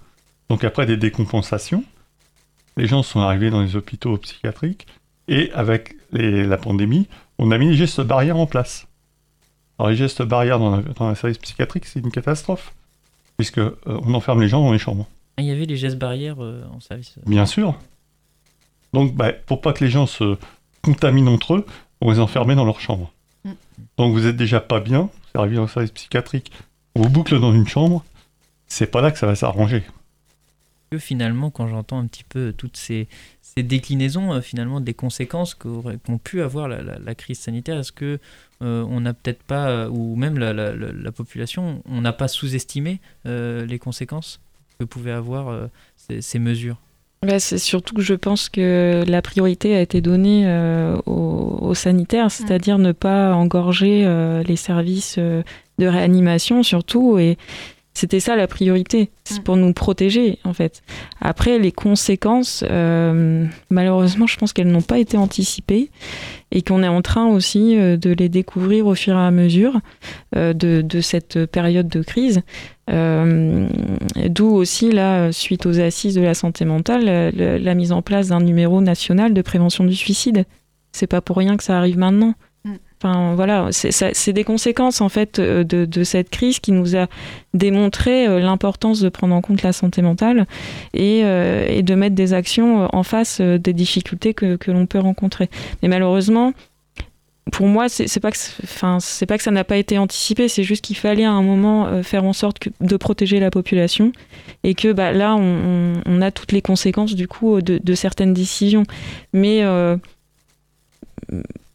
[0.49, 1.84] Donc après des décompensations,
[2.78, 4.88] les gens sont arrivés dans les hôpitaux psychiatriques
[5.28, 8.88] et avec la pandémie, on a mis les gestes barrières en place.
[9.80, 12.74] Alors les gestes barrières dans, un service psychiatrique, c'est une catastrophe,
[13.38, 15.08] puisque euh, on enferme les gens dans les chambres.
[15.38, 17.15] Ah, il y avait les gestes barrières euh, en service.
[17.17, 17.30] Euh.
[17.30, 17.76] Bien sûr.
[18.94, 20.38] Donc, bah, pour pas que les gens se
[20.84, 21.65] contaminent entre eux,
[22.02, 23.12] on les enfermer dans leur chambre.
[23.44, 23.52] Mm.
[23.98, 26.52] Donc, vous êtes déjà pas bien, vous arrivé dans un service psychiatrique,
[26.96, 28.06] on vous boucle dans une chambre,
[28.67, 29.84] c'est pas là que ça va s'arranger.
[31.00, 33.08] Finalement, quand j'entends un petit peu toutes ces,
[33.56, 38.19] ces déclinaisons, finalement, des conséquences qu'ont pu avoir la, la crise sanitaire, est-ce que
[38.63, 43.65] euh, on n'a peut-être pas, euh, ou même la, population, on n'a pas sous-estimé euh,
[43.65, 44.39] les conséquences
[44.79, 46.77] que pouvaient avoir ces, mesures?
[47.23, 50.47] Bah, c'est surtout que je pense que la priorité a été donnée
[51.06, 54.06] aux, sanitaires, c'est-à-dire ne pas engorger
[54.45, 57.37] les services de réanimation surtout et
[57.94, 59.44] c'était ça la priorité, c'est mm.
[59.44, 60.81] pour nous protéger en fait.
[61.21, 65.91] Après, les conséquences, euh, malheureusement, je pense qu'elles n'ont pas été anticipées
[66.52, 69.79] et qu'on est en train aussi euh, de les découvrir au fur et à mesure
[70.35, 72.41] euh, de, cette période de crise.
[72.87, 78.41] D'où aussi, là, suite aux assises de la santé mentale, la mise en place d'un
[78.41, 80.46] numéro national de prévention du suicide.
[80.91, 82.33] C'est pas pour rien que ça arrive maintenant.
[83.04, 87.08] Enfin, voilà, c'est des conséquences en fait euh, de, cette crise qui nous a
[87.54, 90.47] démontré euh, l'importance de prendre en compte la santé mentale
[90.93, 95.49] et, euh, de mettre des actions en face des difficultés que, l'on peut rencontrer.
[95.81, 96.54] Mais malheureusement,
[97.51, 100.63] pour moi, c'est pas que, enfin, c'est pas que ça n'a pas été anticipé, c'est
[100.63, 104.13] juste qu'il fallait à un moment faire en sorte de protéger la population
[104.63, 108.83] et que bah, là, on, a toutes les conséquences du coup de, certaines décisions.
[109.33, 109.62] Mais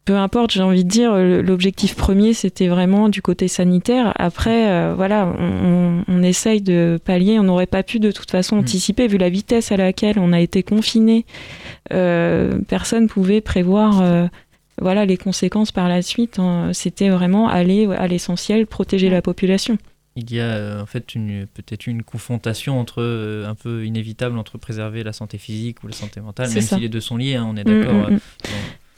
[0.09, 4.14] peu importe, j'ai envie de dire, l'objectif premier, c'était vraiment du côté sanitaire.
[4.16, 7.38] Après, euh, voilà, on, essaye de pallier.
[7.38, 8.61] On n'aurait pas pu de toute façon mm.
[8.61, 11.26] anticiper, vu la vitesse à laquelle on a été confiné.
[11.92, 14.00] Euh, personne pouvait prévoir.
[14.00, 14.26] Euh,
[14.80, 16.38] voilà les conséquences par la suite.
[16.38, 16.70] Hein.
[16.72, 19.76] C'était vraiment aller à l'essentiel, protéger la population.
[20.16, 21.04] Il y a en fait
[21.52, 26.22] peut-être une confrontation entre un peu inévitable entre préserver la santé physique ou la santé
[26.22, 28.11] mentale, même si les deux sont liés, hein, on est mm, d'accord.
[28.11, 28.18] Mm,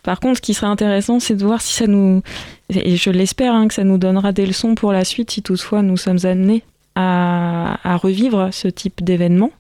[0.03, 2.23] par contre, ce qui serait intéressant, c'est de voir si ça nous,
[2.71, 5.83] et je l'espère, hein, que ça nous donnera des leçons pour la suite, si toutefois
[5.83, 6.63] nous sommes amenés
[6.95, 9.51] à, revivre ce type d'événement.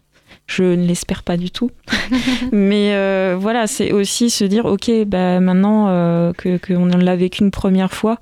[0.47, 1.70] Je ne l'espère pas du tout.
[2.53, 7.53] Mais euh, voilà, c'est aussi se dire, ok, bah, maintenant euh, qu'on l'a vécu une
[7.53, 8.18] première fois,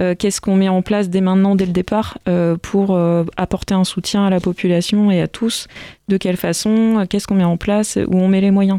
[0.00, 2.18] euh, qu'est-ce qu'on met en place dès maintenant, dès le départ,
[2.62, 2.98] pour
[3.36, 5.66] apporter un soutien à la population et à tous
[6.08, 8.78] De quelle façon Qu'est-ce qu'on met en place Où on met les moyens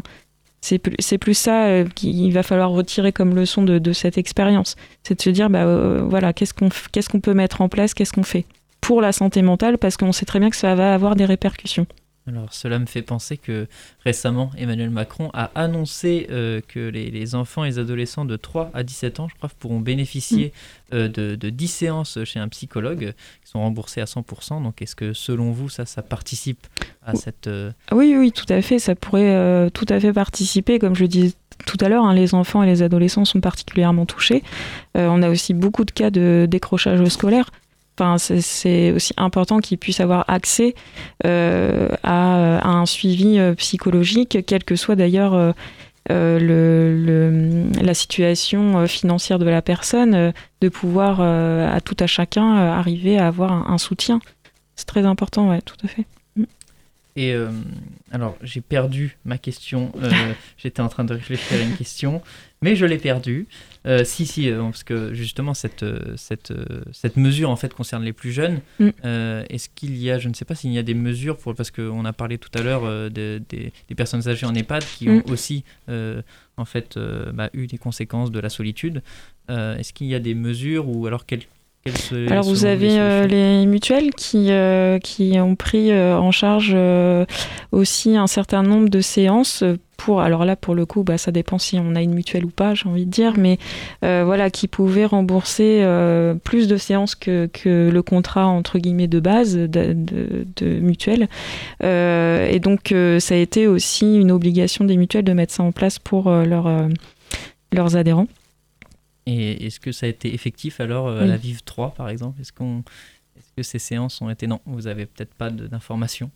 [0.66, 4.76] c'est plus, ça euh, qu'il va falloir retirer comme leçon de, cette expérience.
[5.02, 8.22] C'est de se dire, bah, euh, voilà, qu'est-ce qu'on peut mettre en place, qu'est-ce qu'on
[8.22, 8.44] fait
[8.80, 11.86] pour la santé mentale, parce qu'on sait très bien que ça va avoir des répercussions.
[12.28, 13.68] Alors cela me fait penser que
[14.04, 18.82] récemment Emmanuel Macron a annoncé euh, que les, enfants et les adolescents de 3 à
[18.82, 20.52] 17 ans, je crois, pourront bénéficier
[20.92, 23.14] euh, de, de, 10 séances chez un psychologue
[23.44, 24.62] qui sont remboursées à 100%.
[24.62, 26.66] Donc est-ce que selon vous, ça, ça participe
[27.04, 27.46] à cette...
[27.46, 28.80] Euh, oui, oui, tout à fait.
[28.80, 30.80] Ça pourrait tout à fait participer.
[30.80, 34.42] Comme je disais tout à l'heure, hein, les enfants et les adolescents sont particulièrement touchés.
[34.94, 37.50] on a aussi beaucoup de cas de décrochage scolaire.
[37.98, 40.74] Enfin, c'est aussi important qu'ils puissent avoir accès
[41.24, 45.52] euh, à, un suivi euh, psychologique, quelle que soit d'ailleurs euh,
[46.10, 53.28] le, la situation financière de la personne, de pouvoir à tout à chacun arriver à
[53.28, 54.20] avoir un, un soutien.
[54.74, 56.04] C'est très important, ouais, tout à fait.
[57.16, 57.34] Et
[58.12, 59.92] alors, j'ai perdu ma question.
[60.58, 62.22] J'étais en train de réfléchir à une question
[62.62, 63.46] mais je l'ai perdu.
[63.86, 66.52] Euh, si, si, euh, parce que justement, cette, euh, cette,
[66.92, 68.60] cette mesure en fait concerne les plus jeunes.
[68.80, 68.88] Mm.
[69.48, 71.70] Est-ce qu'il y a, je ne sais pas s'il y a des mesures, pour, parce
[71.70, 75.30] qu'on a parlé tout à l'heure des, des, personnes âgées en EHPAD qui ont mm.
[75.30, 75.64] aussi
[76.56, 76.98] en fait
[77.32, 79.02] bah, eu des conséquences de la solitude.
[79.48, 81.44] Est-ce qu'il y a des mesures ou alors quelles
[82.28, 86.76] alors vous avez euh, les mutuelles qui, euh, qui ont pris euh, en charge
[87.72, 89.64] aussi un certain nombre de séances
[89.96, 92.50] pour, alors là pour le coup bah, ça dépend si on a une mutuelle ou
[92.50, 93.58] pas j'ai envie de dire, mais
[94.02, 95.84] voilà qui pouvaient rembourser
[96.44, 99.96] plus de séances que, que, le contrat entre guillemets de base de,
[100.56, 101.28] de, mutuelle.
[101.82, 105.98] et donc ça a été aussi une obligation des mutuelles de mettre ça en place
[105.98, 108.28] pour leurs adhérents.
[109.26, 112.40] Et est-ce que ça a été effectif alors euh, à la Vive 3 par exemple?
[112.40, 112.84] Est-ce qu'on
[113.36, 116.30] est que ces séances ont été non Vous avez peut-être pas d'informations?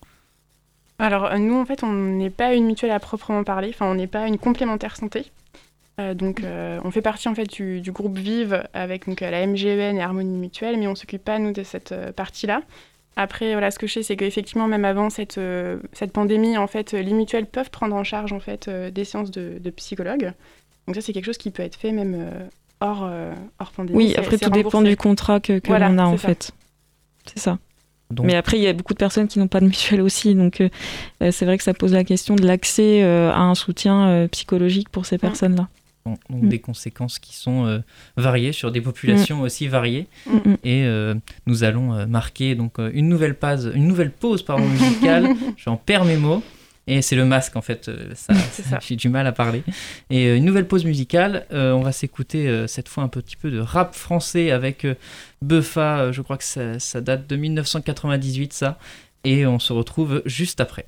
[0.98, 3.94] Alors euh, nous en fait on n'est pas une mutuelle à proprement parler, enfin on
[3.94, 5.26] n'est pas une complémentaire santé.
[6.00, 10.02] Euh, donc on fait partie en fait du, groupe Vive avec donc, la MGEN et
[10.02, 12.62] Harmonie Mutuelle, mais on s'occupe pas nous de cette partie-là.
[13.16, 15.38] Après, voilà, ce que je sais, c'est qu'effectivement, même avant cette,
[15.92, 19.58] cette pandémie, en fait, les mutuelles peuvent prendre en charge en fait des séances de,
[19.58, 20.32] de psychologues.
[20.86, 22.48] Donc ça, c'est quelque chose qui peut être fait même
[22.80, 23.96] hors, euh, hors pandémie.
[23.96, 26.52] Oui, après tout dépend du contrat que, que l'on a en fait.
[27.26, 27.58] C'est ça.
[28.24, 30.60] Mais après, il y a beaucoup de personnes qui n'ont pas de mutuelle aussi, donc
[30.60, 30.68] euh,
[31.22, 35.06] euh, c'est vrai que ça pose la question de l'accès à un soutien psychologique pour
[35.06, 35.68] ces personnes-là.
[36.06, 36.48] Donc mm.
[36.48, 37.82] des conséquences qui sont
[38.16, 39.42] variées sur des populations mm.
[39.42, 40.08] aussi variées.
[40.26, 40.54] Mm.
[40.64, 41.12] Et
[41.46, 45.28] nous allons marquer donc une nouvelle pause, une nouvelle pause pardon, musicale.
[45.56, 46.42] J'en perds mes mots.
[46.86, 48.34] Et c'est le masque en fait, euh, ça,
[48.80, 49.62] j'ai du mal à parler.
[50.08, 53.50] Et euh, une nouvelle pause musicale, euh, on va s'écouter cette fois un petit peu
[53.50, 54.86] de rap français avec
[55.42, 58.78] Buffa, je crois que ça, ça, date de 1998 ça,
[59.24, 60.86] et on se retrouve juste après.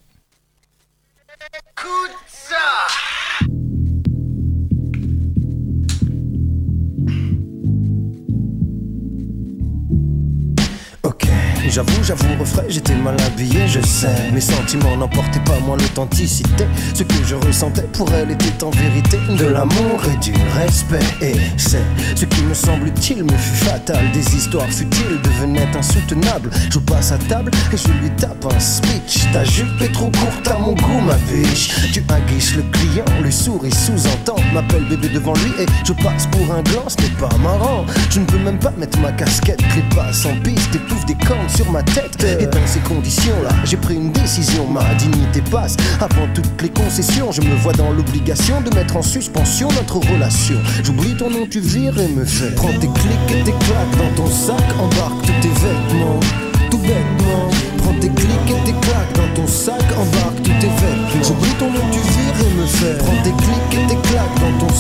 [11.73, 14.31] J'avoue, j'avoue, refrain, j'étais mal habillé, je sais.
[14.33, 16.66] Mes sentiments n'emportaient pas moins l'authenticité.
[16.95, 21.01] Ce que je ressentais pour elle était en vérité de l'amour et du respect.
[21.23, 21.83] Et c'est
[22.14, 24.11] ce qui me semble utile me fut fatal.
[24.12, 26.51] Des histoires futiles devenaient insoutenables.
[26.70, 29.33] Je passe à table et je lui tape un speech.
[29.33, 31.70] Ta jupe est trop courte à mon goût, ma biche.
[31.93, 34.37] Tu aguiches le client, le sourit sous-entend.
[34.53, 37.87] M'appelle bébé devant lui et je passe pour un gland, ce n'est pas marrant.
[38.11, 39.62] Je ne peux même pas mettre ma casquette,
[39.95, 42.25] passe en piste, étouffe des cornes ma tête.
[42.41, 44.67] Et dans ces conditions-là, j'ai pris une décision.
[44.69, 47.33] Ma dignité passe avant toutes les concessions.
[47.33, 50.57] Je me vois dans l'obligation de mettre en suspension notre relation.
[50.83, 52.51] J'oublie ton nom, tu vires et me fais.
[52.55, 56.21] Prends tes clics et tes claques dans ton sac, embarque tous tes vêtements.
[56.71, 57.49] Tout bêtement,
[57.79, 61.23] prends tes clics et tes claques dans ton sac, embarque tous tes vêtements.
[61.23, 62.99] J'oublie ton nom, tu vires et me fais.
[62.99, 64.72] Prends tes clics et tes claques dans ton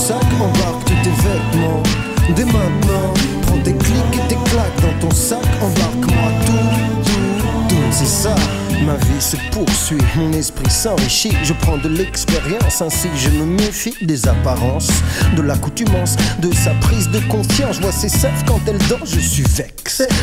[10.16, 11.32] mon esprit s'enrichit.
[11.42, 14.90] Je prends de l'expérience, ainsi je me méfie des apparences,
[15.36, 17.76] de l'accoutumance, de sa prise de confiance.
[17.76, 18.08] Je vois ses
[18.46, 19.44] quand elle dort, je suis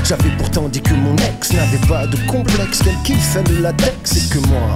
[0.04, 4.30] J'avais pourtant dit que mon ex n'avait pas de complexe, qu'elle kiffait le latex et
[4.34, 4.76] que moi,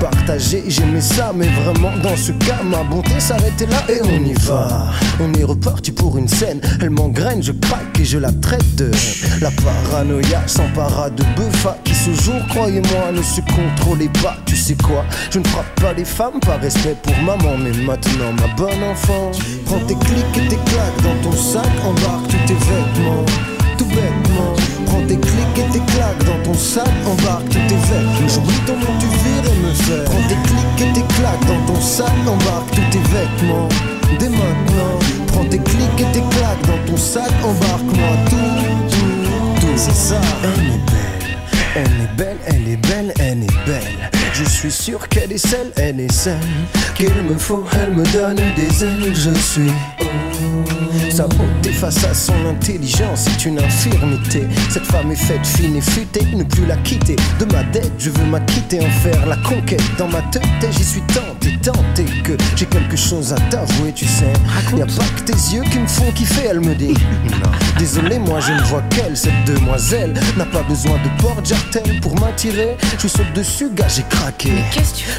[0.00, 1.32] partager, j'aimais ça.
[1.34, 4.86] Mais vraiment, dans ce cas, ma bonté s'arrêtait là et on y va.
[5.20, 8.90] On est reparti pour une scène, elle m'engraine, je craque et je la traite de
[9.40, 14.36] la paranoïa s'empara de Buffa qui ce jour, croyez-moi, ne se contrôlait pas.
[14.46, 18.32] Tu sais quoi, je ne frappe pas les femmes par respect pour maman, mais maintenant,
[18.32, 19.30] ma bonne enfant,
[19.66, 23.26] prends tes clics et tes claques dans ton sac, embarque tous tes vêtements,
[24.86, 28.28] Prends tes clics et tes claques dans ton sac, embarque tous tes vêtements.
[28.28, 30.04] J'oublie ton nom, tu et me fais.
[30.04, 33.68] Prends tes clics et tes claques dans ton sac, embarque tous tes vêtements.
[34.18, 38.36] Dès maintenant, prends tes clics et tes claques dans ton sac, embarque-moi tout,
[38.90, 39.76] tout, tout.
[39.76, 41.10] C'est ça, elle est belle.
[41.76, 44.10] Elle est belle, elle est belle, elle est belle.
[44.40, 46.40] Je suis sûr qu'elle est celle, elle est celle
[46.94, 47.62] qu'il me faut.
[47.74, 49.70] Elle me donne des ailes, je suis.
[51.10, 54.46] Sa beauté face à son intelligence est une infirmité.
[54.70, 57.16] Cette femme est faite fine et futée, ne plus la quitter.
[57.38, 59.82] De ma dette, je veux m'acquitter, en faire la conquête.
[59.98, 64.32] Dans ma tête, j'y suis tenté, tenté que j'ai quelque chose à t'avouer, tu sais.
[64.74, 66.94] Y a pas que tes yeux qui me font kiffer, elle me dit.
[67.42, 72.18] Non, désolé, moi je ne vois qu'elle, cette demoiselle n'a pas besoin de porte-jartel pour
[72.20, 72.76] m'attirer.
[72.98, 74.02] Je saute dessus, gars, j'ai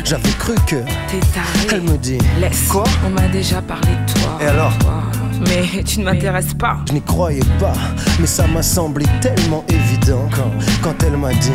[0.03, 0.77] J'avais cru que.
[1.07, 1.67] T'es taré.
[1.71, 2.17] Elle me dit.
[2.39, 2.67] Laisse.
[2.69, 4.37] Quoi On m'a déjà parlé de toi.
[4.41, 5.03] Et alors Toi.
[5.47, 6.77] Mais tu ne m'intéresses pas.
[6.87, 7.73] Je n'y croyais pas,
[8.19, 10.51] mais ça m'a semblé tellement évident quand,
[10.83, 11.51] quand elle m'a dit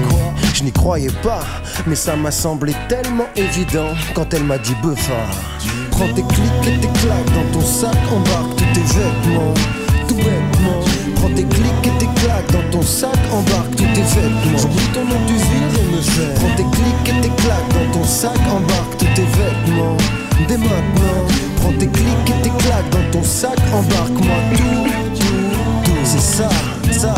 [0.55, 1.41] Je n'y croyais pas,
[1.87, 5.13] mais ça m'a semblé tellement évident quand elle m'a dit Buffa.
[5.93, 9.55] Prends tes clics et tes claques dans ton sac, embarque tous tes vêtements,
[10.09, 10.86] tout bêtement.
[11.27, 14.59] Prends tes clics et tes claques dans ton sac, embarque tous tes vêtements.
[14.59, 16.35] J'oublie ton nom du vire et me fais.
[16.37, 19.97] Prends tes clics et tes claques dans ton sac, embarque tous tes vêtements.
[20.47, 25.93] Dès maintenant, prends tes clics et tes claques dans ton sac, embarque-moi tout, tout, tout.
[26.05, 26.49] C'est ça,
[26.93, 27.15] ça.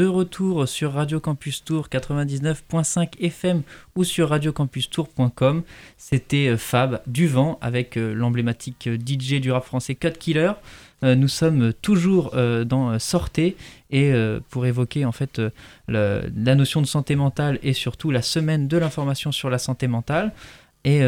[0.00, 3.60] De retour sur Radio Campus Tour 99.5 FM
[3.96, 5.62] ou sur radiocampustour.com,
[5.98, 10.52] c'était euh, Fab du vent avec euh, l'emblématique euh, DJ du rap français Cut Killer.
[11.02, 12.34] Nous sommes toujours
[12.66, 13.56] dans Sortez
[13.90, 14.12] et
[14.50, 15.40] pour évoquer en fait
[15.88, 20.34] la notion de santé mentale et surtout la semaine de l'information sur la santé mentale.
[20.84, 21.00] Et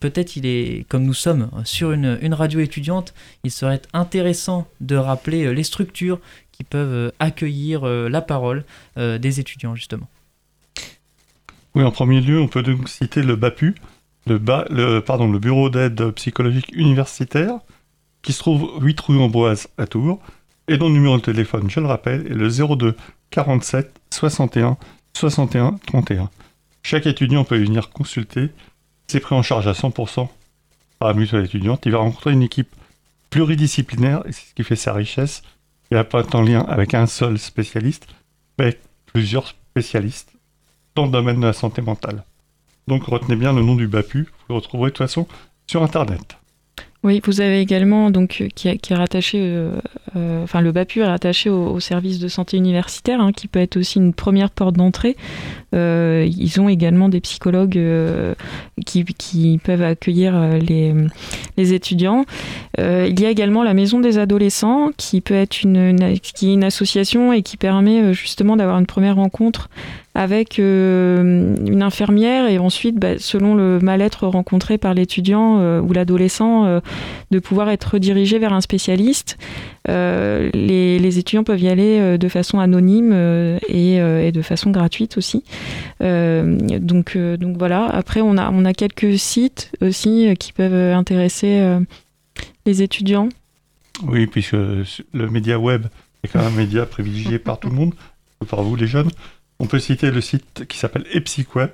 [0.00, 4.96] peut-être il est, comme nous sommes sur une, une radio étudiante, il serait intéressant de
[4.96, 6.20] rappeler les structures
[6.56, 8.64] qui peuvent euh, accueillir euh, la parole
[8.96, 10.08] euh, des étudiants justement.
[11.74, 13.74] Oui, en premier lieu, on peut donc citer le BAPU,
[14.26, 14.66] le, ba-
[15.04, 17.54] pardon, le Bureau d'aide psychologique universitaire,
[18.22, 20.20] qui se trouve 8 rue Ambroise à Tours,
[20.68, 22.96] et dont le numéro de téléphone, je le rappelle, est le 02
[23.30, 24.76] 47 61
[25.14, 26.30] 61 31.
[26.84, 28.50] Chaque étudiant peut venir consulter,
[29.08, 30.28] c'est pris en charge à 100%
[31.00, 31.82] par la mutuelle étudiante.
[31.86, 32.68] Il va rencontrer une équipe
[33.30, 35.42] pluridisciplinaire, et c'est ce qui fait sa richesse.
[36.02, 38.08] Pas en lien avec un seul spécialiste,
[38.58, 40.32] mais avec plusieurs spécialistes
[40.96, 42.24] dans le domaine de la santé mentale.
[42.88, 45.28] Donc retenez bien le nom du BAPU, vous le retrouverez de toute façon
[45.66, 46.36] sur Internet.
[47.04, 49.38] Oui, vous avez également, donc, euh, qui, est- rattaché
[50.16, 53.76] euh, enfin le BAPU est rattaché au, service de santé universitaire, hein, qui peut être
[53.76, 55.14] aussi une première porte d'entrée.
[55.74, 57.80] Ils ont également des psychologues
[58.86, 60.94] qui, qui, peuvent accueillir les,
[61.56, 62.24] les étudiants.
[62.78, 67.32] il y a également la maison des adolescents, qui peut être une, est une association
[67.32, 69.68] et qui permet justement d'avoir une première rencontre
[70.14, 75.92] avec euh, une infirmière et ensuite, bah, selon le mal-être rencontré par l'étudiant euh, ou
[75.92, 76.80] l'adolescent, euh,
[77.32, 79.36] de pouvoir être redirigé vers un spécialiste.
[79.86, 83.12] Les, étudiants peuvent y aller de façon anonyme
[83.68, 85.44] et, de façon gratuite aussi.
[86.00, 87.16] donc,
[87.58, 87.86] voilà.
[87.86, 91.78] Après, on a, quelques sites aussi qui peuvent intéresser
[92.66, 93.28] les étudiants.
[94.02, 95.86] Oui, puisque le média web
[96.22, 97.94] est quand même un média privilégié par tout le monde,
[98.48, 99.10] par vous les jeunes.
[99.58, 101.72] On peut citer le site qui s'appelle Epsiquet,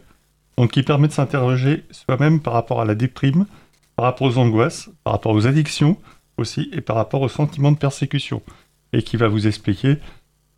[0.58, 3.46] donc qui permet de s'interroger soi-même par rapport à la déprime,
[3.96, 5.96] par rapport aux angoisses, par rapport aux addictions
[6.40, 8.42] aussi, et par rapport aux sentiments de persécution,
[8.92, 9.98] et qui va vous expliquer,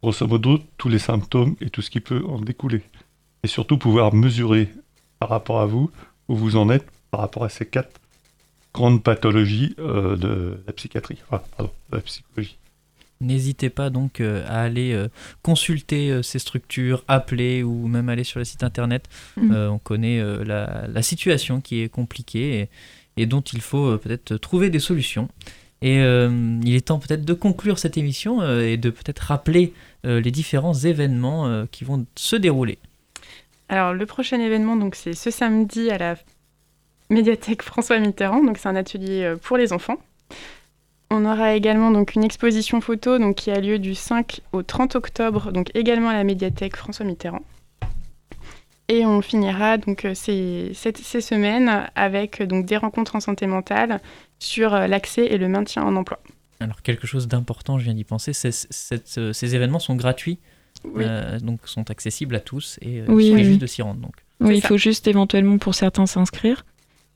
[0.02, 2.82] grosso modo, tous les symptômes et tout ce qui peut en découler.
[3.42, 4.68] Et surtout pouvoir mesurer
[5.18, 5.90] par rapport à vous
[6.28, 8.00] où vous en êtes par rapport à ces quatre
[8.72, 12.56] grandes pathologies euh, de la psychiatrie, enfin, pardon, de la psychologie.
[13.22, 15.08] N'hésitez pas donc euh, à aller euh,
[15.42, 19.08] consulter euh, ces structures, appeler ou même aller sur le site internet.
[19.36, 19.54] Mm.
[19.54, 22.68] on connaît la, situation qui est compliquée
[23.16, 25.28] et, dont il faut peut-être trouver des solutions.
[25.82, 29.72] Et il est temps peut-être de conclure cette émission et de peut-être rappeler
[30.04, 32.78] les différents événements qui vont se dérouler.
[33.68, 36.14] Alors le prochain événement, donc c'est ce samedi à la
[37.10, 38.44] médiathèque François Mitterrand.
[38.44, 39.96] Donc c'est un atelier pour les enfants.
[41.14, 44.96] On aura également donc une exposition photo donc, qui a lieu du 5 au 30
[44.96, 47.42] octobre, donc également à la médiathèque François Mitterrand.
[48.88, 54.00] Et on finira donc euh, ces, ces, semaines avec donc, des rencontres en santé mentale
[54.42, 56.20] sur euh, l'accès et le maintien en emploi.
[56.60, 60.38] Alors quelque chose d'important, je viens d'y penser, euh, ces événements sont gratuits,
[61.42, 64.00] donc sont accessibles à tous et il suffit juste de s'y rendre.
[64.00, 64.14] Donc.
[64.40, 66.64] Oui, il faut juste éventuellement pour certains s'inscrire.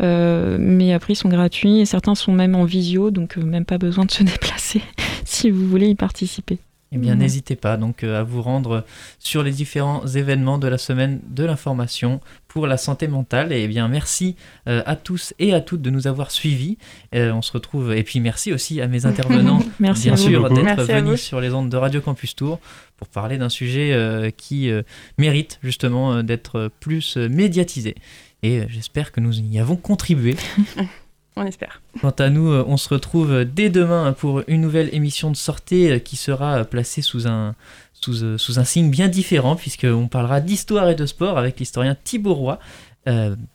[0.02, 3.64] Euh, mais après, ils sont gratuits et certains sont même en visio, donc euh, même
[3.64, 4.82] pas besoin de se déplacer
[5.24, 6.58] si vous voulez y participer.
[6.92, 8.84] Eh bien, n'hésitez pas donc euh, à vous rendre
[9.18, 13.52] sur les différents événements de la semaine de l'information pour la santé mentale.
[13.52, 16.78] Et eh bien, merci à tous et à toutes de nous avoir suivis.
[17.12, 21.20] on se retrouve et puis merci aussi à mes intervenants, merci bien sûr, d'être venus
[21.20, 22.60] sur les ondes de Radio Campus Tour
[22.96, 24.70] pour parler d'un sujet qui
[25.18, 27.94] mérite justement d'être plus médiatisé
[28.42, 30.36] et euh, j'espère que nous y avons contribué.
[31.36, 31.82] on espère.
[32.00, 35.90] Quant à nous, euh, on se retrouve dès demain pour une nouvelle émission de sortie
[35.90, 37.54] euh, qui sera placée sous un,
[37.92, 42.34] sous, sous un signe bien différent, puisqu'on parlera d'histoire et de sport avec l'historien Thibaut
[42.34, 42.58] Roy.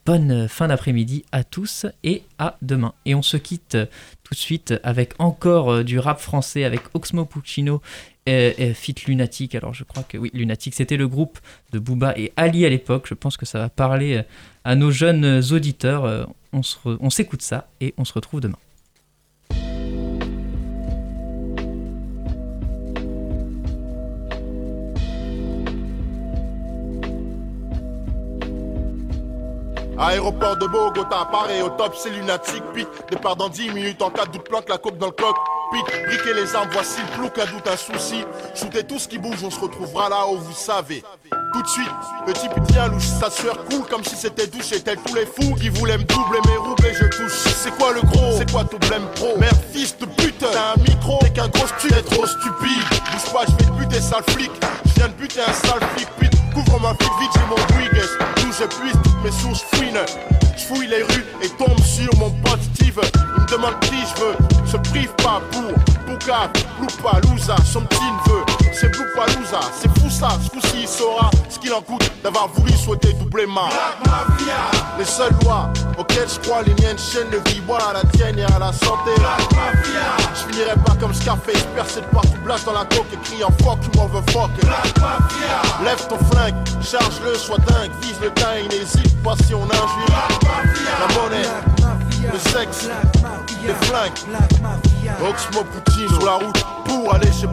[0.06, 2.94] bonne fin d'après-midi à tous et à demain.
[3.04, 3.76] Et on se quitte
[4.22, 7.82] tout de suite avec encore du rap français avec Oxmo Puccino
[8.26, 9.54] Fit Lunatic.
[9.54, 11.38] Alors je crois que oui, Lunatic, c'était le groupe
[11.72, 13.06] de Booba et Ali à l'époque.
[13.08, 14.22] Je pense que ça va parler
[14.64, 16.04] à nos jeunes auditeurs.
[16.04, 18.58] Euh, on s'écoute ça et on se retrouve demain.
[30.02, 32.64] Aéroport de Bogota, Paris au top, c'est lunatique.
[32.74, 35.36] Pic, départ dans 10 minutes en cas de doute, planque la coupe dans le coq.
[35.70, 38.24] Pic, briquer les armes, voici le flou, qu'un doute, un souci.
[38.52, 41.04] Shootez tout ce qui bouge, on se retrouvera là où vous savez.
[41.52, 41.88] Tout de suite,
[42.26, 44.70] le type tient louche, sa sueur coule comme si c'était douche.
[44.82, 47.54] tel tous les fous qui voulaient me doubler mes roubles et je touche.
[47.62, 48.32] C'est quoi le gros?
[48.36, 49.38] C'est quoi ton blême pro?
[49.38, 52.82] Merde, fils de pute, t'as un micro, t'es qu'un gros stupide, t'es trop stupide.
[52.90, 54.50] Bouge pas, je vais te buter, sale flic.
[54.84, 56.32] Je viens de buter un sale flic, pute.
[56.52, 58.41] Couvre ma flic vite, j'ai mon Brigues.
[58.58, 60.04] Je puisse toutes mes sources fouines.
[60.56, 63.00] Je fouille les rues et tombe sur mon pote Steve.
[63.36, 64.36] Il me demande qui je veux,
[64.66, 65.72] se prive pas pour
[66.06, 66.50] Bouka,
[66.80, 68.44] Loupa, Louza, son petit neveu.
[68.72, 68.90] C'est
[69.36, 73.12] Louza, c'est fou ça, ce coup-ci il saura ce qu'il en coûte d'avoir voulu souhaiter
[73.12, 73.68] doubler ma
[74.98, 78.44] Les seules lois auxquelles je crois, les miennes chaînes de vie, voilà la tienne et
[78.44, 79.12] à la santé.
[80.34, 83.78] Je finirai pas comme Scarface, percé de partout, blast dans la coque et criant fuck,
[83.80, 84.50] tu m'en veux fuck.
[85.84, 90.41] Lève ton flingue, charge-le, sois dingue, vise le dingue, n'hésite pas si on injure.
[90.44, 91.48] La monnaie,
[92.32, 92.88] le sexe,
[93.66, 94.38] les flingues.
[95.28, 97.46] Oxmo Poutine sur la route pour aller chez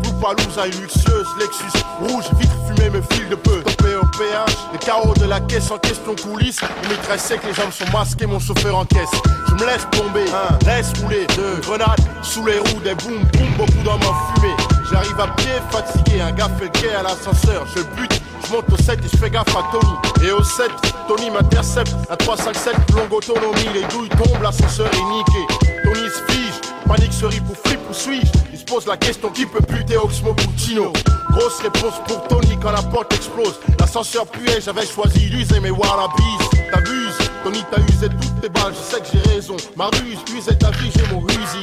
[0.57, 3.61] à une luxueuse Lexus rouge, vitre fumée me file de peu.
[3.61, 6.59] Topé au péage, les carreaux de la caisse en question coulisse.
[6.83, 9.09] Il très sec, les jambes sont masquées, mon chauffeur en caisse.
[9.47, 13.49] Je me laisse tomber, un, laisse rouler, deux, grenades sous les roues, des boum boum,
[13.57, 14.55] beaucoup d'hommes en fumée.
[14.91, 18.21] J'arrive à pied, fatigué, un gars fait le à l'ascenseur, je bute.
[18.45, 20.27] Je monte au 7 et je fais gaffe à Tony.
[20.27, 20.69] Et au 7,
[21.07, 21.95] Tony m'intercepte.
[22.09, 25.69] À 357, longue autonomie, les douilles tombent, l'ascenseur est niqué.
[25.83, 28.31] Tony se fige, Panique se rip ou flip ou suis-je?
[28.51, 30.91] Il se pose la question qui peut buter Oxmo Puccino
[31.29, 33.59] Grosse réponse pour Tony quand la porte explose.
[33.79, 36.49] L'ascenseur puait, j'avais choisi d'user mes wallabies.
[36.71, 39.55] T'abuses, Tony t'a usé toutes tes balles, je sais que j'ai raison.
[39.75, 41.61] Ma ruse, usé ta vie, j'ai mon rusi.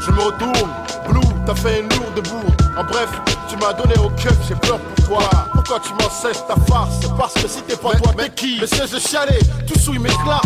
[0.00, 0.70] Je me retourne,
[1.08, 2.62] Blue, t'as fait une lourde bourde.
[2.76, 3.10] En bref,
[3.48, 5.28] tu m'as donné au keuf, j'ai peur pour toi.
[5.52, 7.06] Pourquoi tu m'en cesses ta farce?
[7.18, 8.58] Parce que si t'es pas toi, t'es qui?
[8.58, 10.42] Le siège de chialer, tout souille mes claques.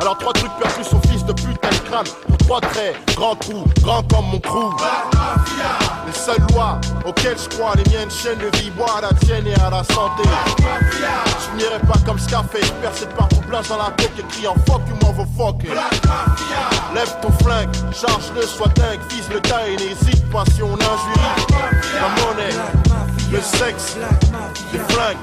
[0.00, 4.02] Alors trois trucs perdus, son fils de putain de Pour trois traits, grand trou, grand
[4.08, 4.76] comme mon crew.
[6.06, 9.46] Les seules lois auxquelles je crois, les miennes chaînes de vie, bois à la tienne
[9.46, 10.22] et à la santé.
[10.58, 14.82] Je n'irai pas comme Scarface, percé par ton plage dans la tête et criant fuck
[14.86, 15.74] you motherfucker.
[16.94, 21.46] Lève ton flingue, charge-le, sois dingue, vise le tas et n'hésite pas si on injurie.
[21.94, 22.54] La monnaie,
[23.32, 23.96] le sexe,
[24.72, 25.16] les flingues,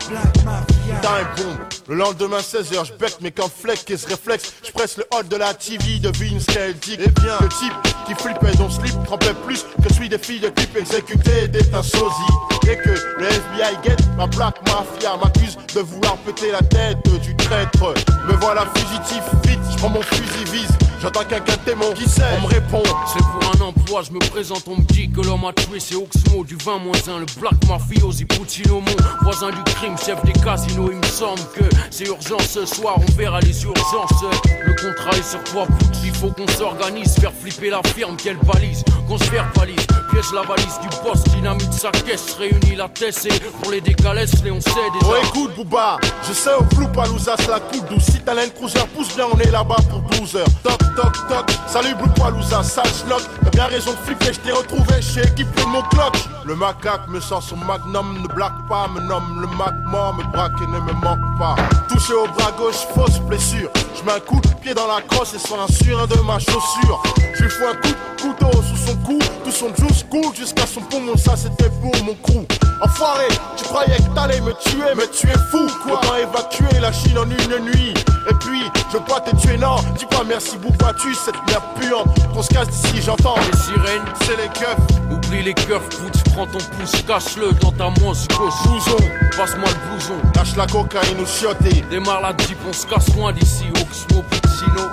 [1.01, 1.57] time boom.
[1.87, 4.53] Le lendemain 16h, je bec mes flex et ce réflexe.
[4.63, 6.93] Je presse le hall de la TV, devine ce qu'elle dit.
[6.93, 7.73] Et bien, le type
[8.07, 11.83] qui flippait dont slip trempait plus que celui des filles de type exécutées d'être un
[11.83, 12.33] sosie.
[12.67, 17.35] Et que le FBI guette ma plaque mafia m'accuse de vouloir péter la tête du
[17.35, 17.93] traître.
[18.27, 20.84] Me voilà fugitif, vite, je prends mon fusil vise.
[21.05, 22.81] J'attends quelqu'un témoin qui sait, on me répond.
[23.05, 25.93] C'est pour un emploi, je me présente, on me dit que l'homme a tué, c'est
[25.93, 30.89] Oxmo du 20 1, le Black Mafiosi Puccino, mon voisin du crime, chef des casinos.
[30.91, 34.23] Il me semble que c'est urgent ce soir, on verra les urgences.
[34.65, 35.67] Le contrat est sur toi,
[36.03, 40.41] il faut qu'on s'organise, faire flipper la firme, qu'elle balise, qu'on se verbalise, piège la
[40.41, 44.61] valise du boss, dynamite sa caisse, réunit la tête et pour les décalés, les on
[44.61, 45.05] sait déjà.
[45.05, 45.97] Oh écoute Bouba,
[46.27, 49.51] je sais au flou Palouza la coupe douce, si talent cruiser pousse bien, on est
[49.51, 50.47] là-bas pour 12 heures.
[50.63, 54.51] Toc toc toc, salut Blue Palouza, sale schlock, t'as bien raison de flipper, je t'ai
[54.51, 56.15] retrouvé chez équipe de mon clock.
[56.45, 60.23] Le macaque me sort son magnum, ne blague pas, me nomme le mac mort, me
[60.31, 61.55] braque et ne me manque pas.
[61.89, 63.69] Touché au bras gauche, fausse blessure.
[63.95, 66.37] Je mets un coup de pied dans la crosse et sur un surin de ma
[66.37, 67.01] chaussure.
[67.33, 70.65] Je lui fous un coup de couteau sous son cou, tout son juice coule jusqu'à
[70.65, 72.45] son poumon, ça c'était pour mon crew.
[72.81, 75.99] Enfoiré, tu croyais que t'allais me tuer, mais tu es fou quoi.
[75.99, 77.93] Autant évacuer la Chine en une nuit?
[78.29, 82.07] Et puis, je pas te tuer, non, dis pas merci Bouba, tu cette merde puante?
[82.33, 83.35] Qu'on se casse d'ici, j'entends.
[83.51, 84.77] Les sirènes, c'est les keufs.
[85.11, 88.53] Oublie les keufs, putz, prends ton pouce, cache-le dans ta manche gauche.
[88.65, 88.97] Blouson,
[89.37, 90.15] passe-moi le blouson.
[90.35, 91.83] Lâche la cocaïne ou chioté.
[91.91, 94.89] Démarre la jeep, on se casse loin d'ici, Oxmo Puccino.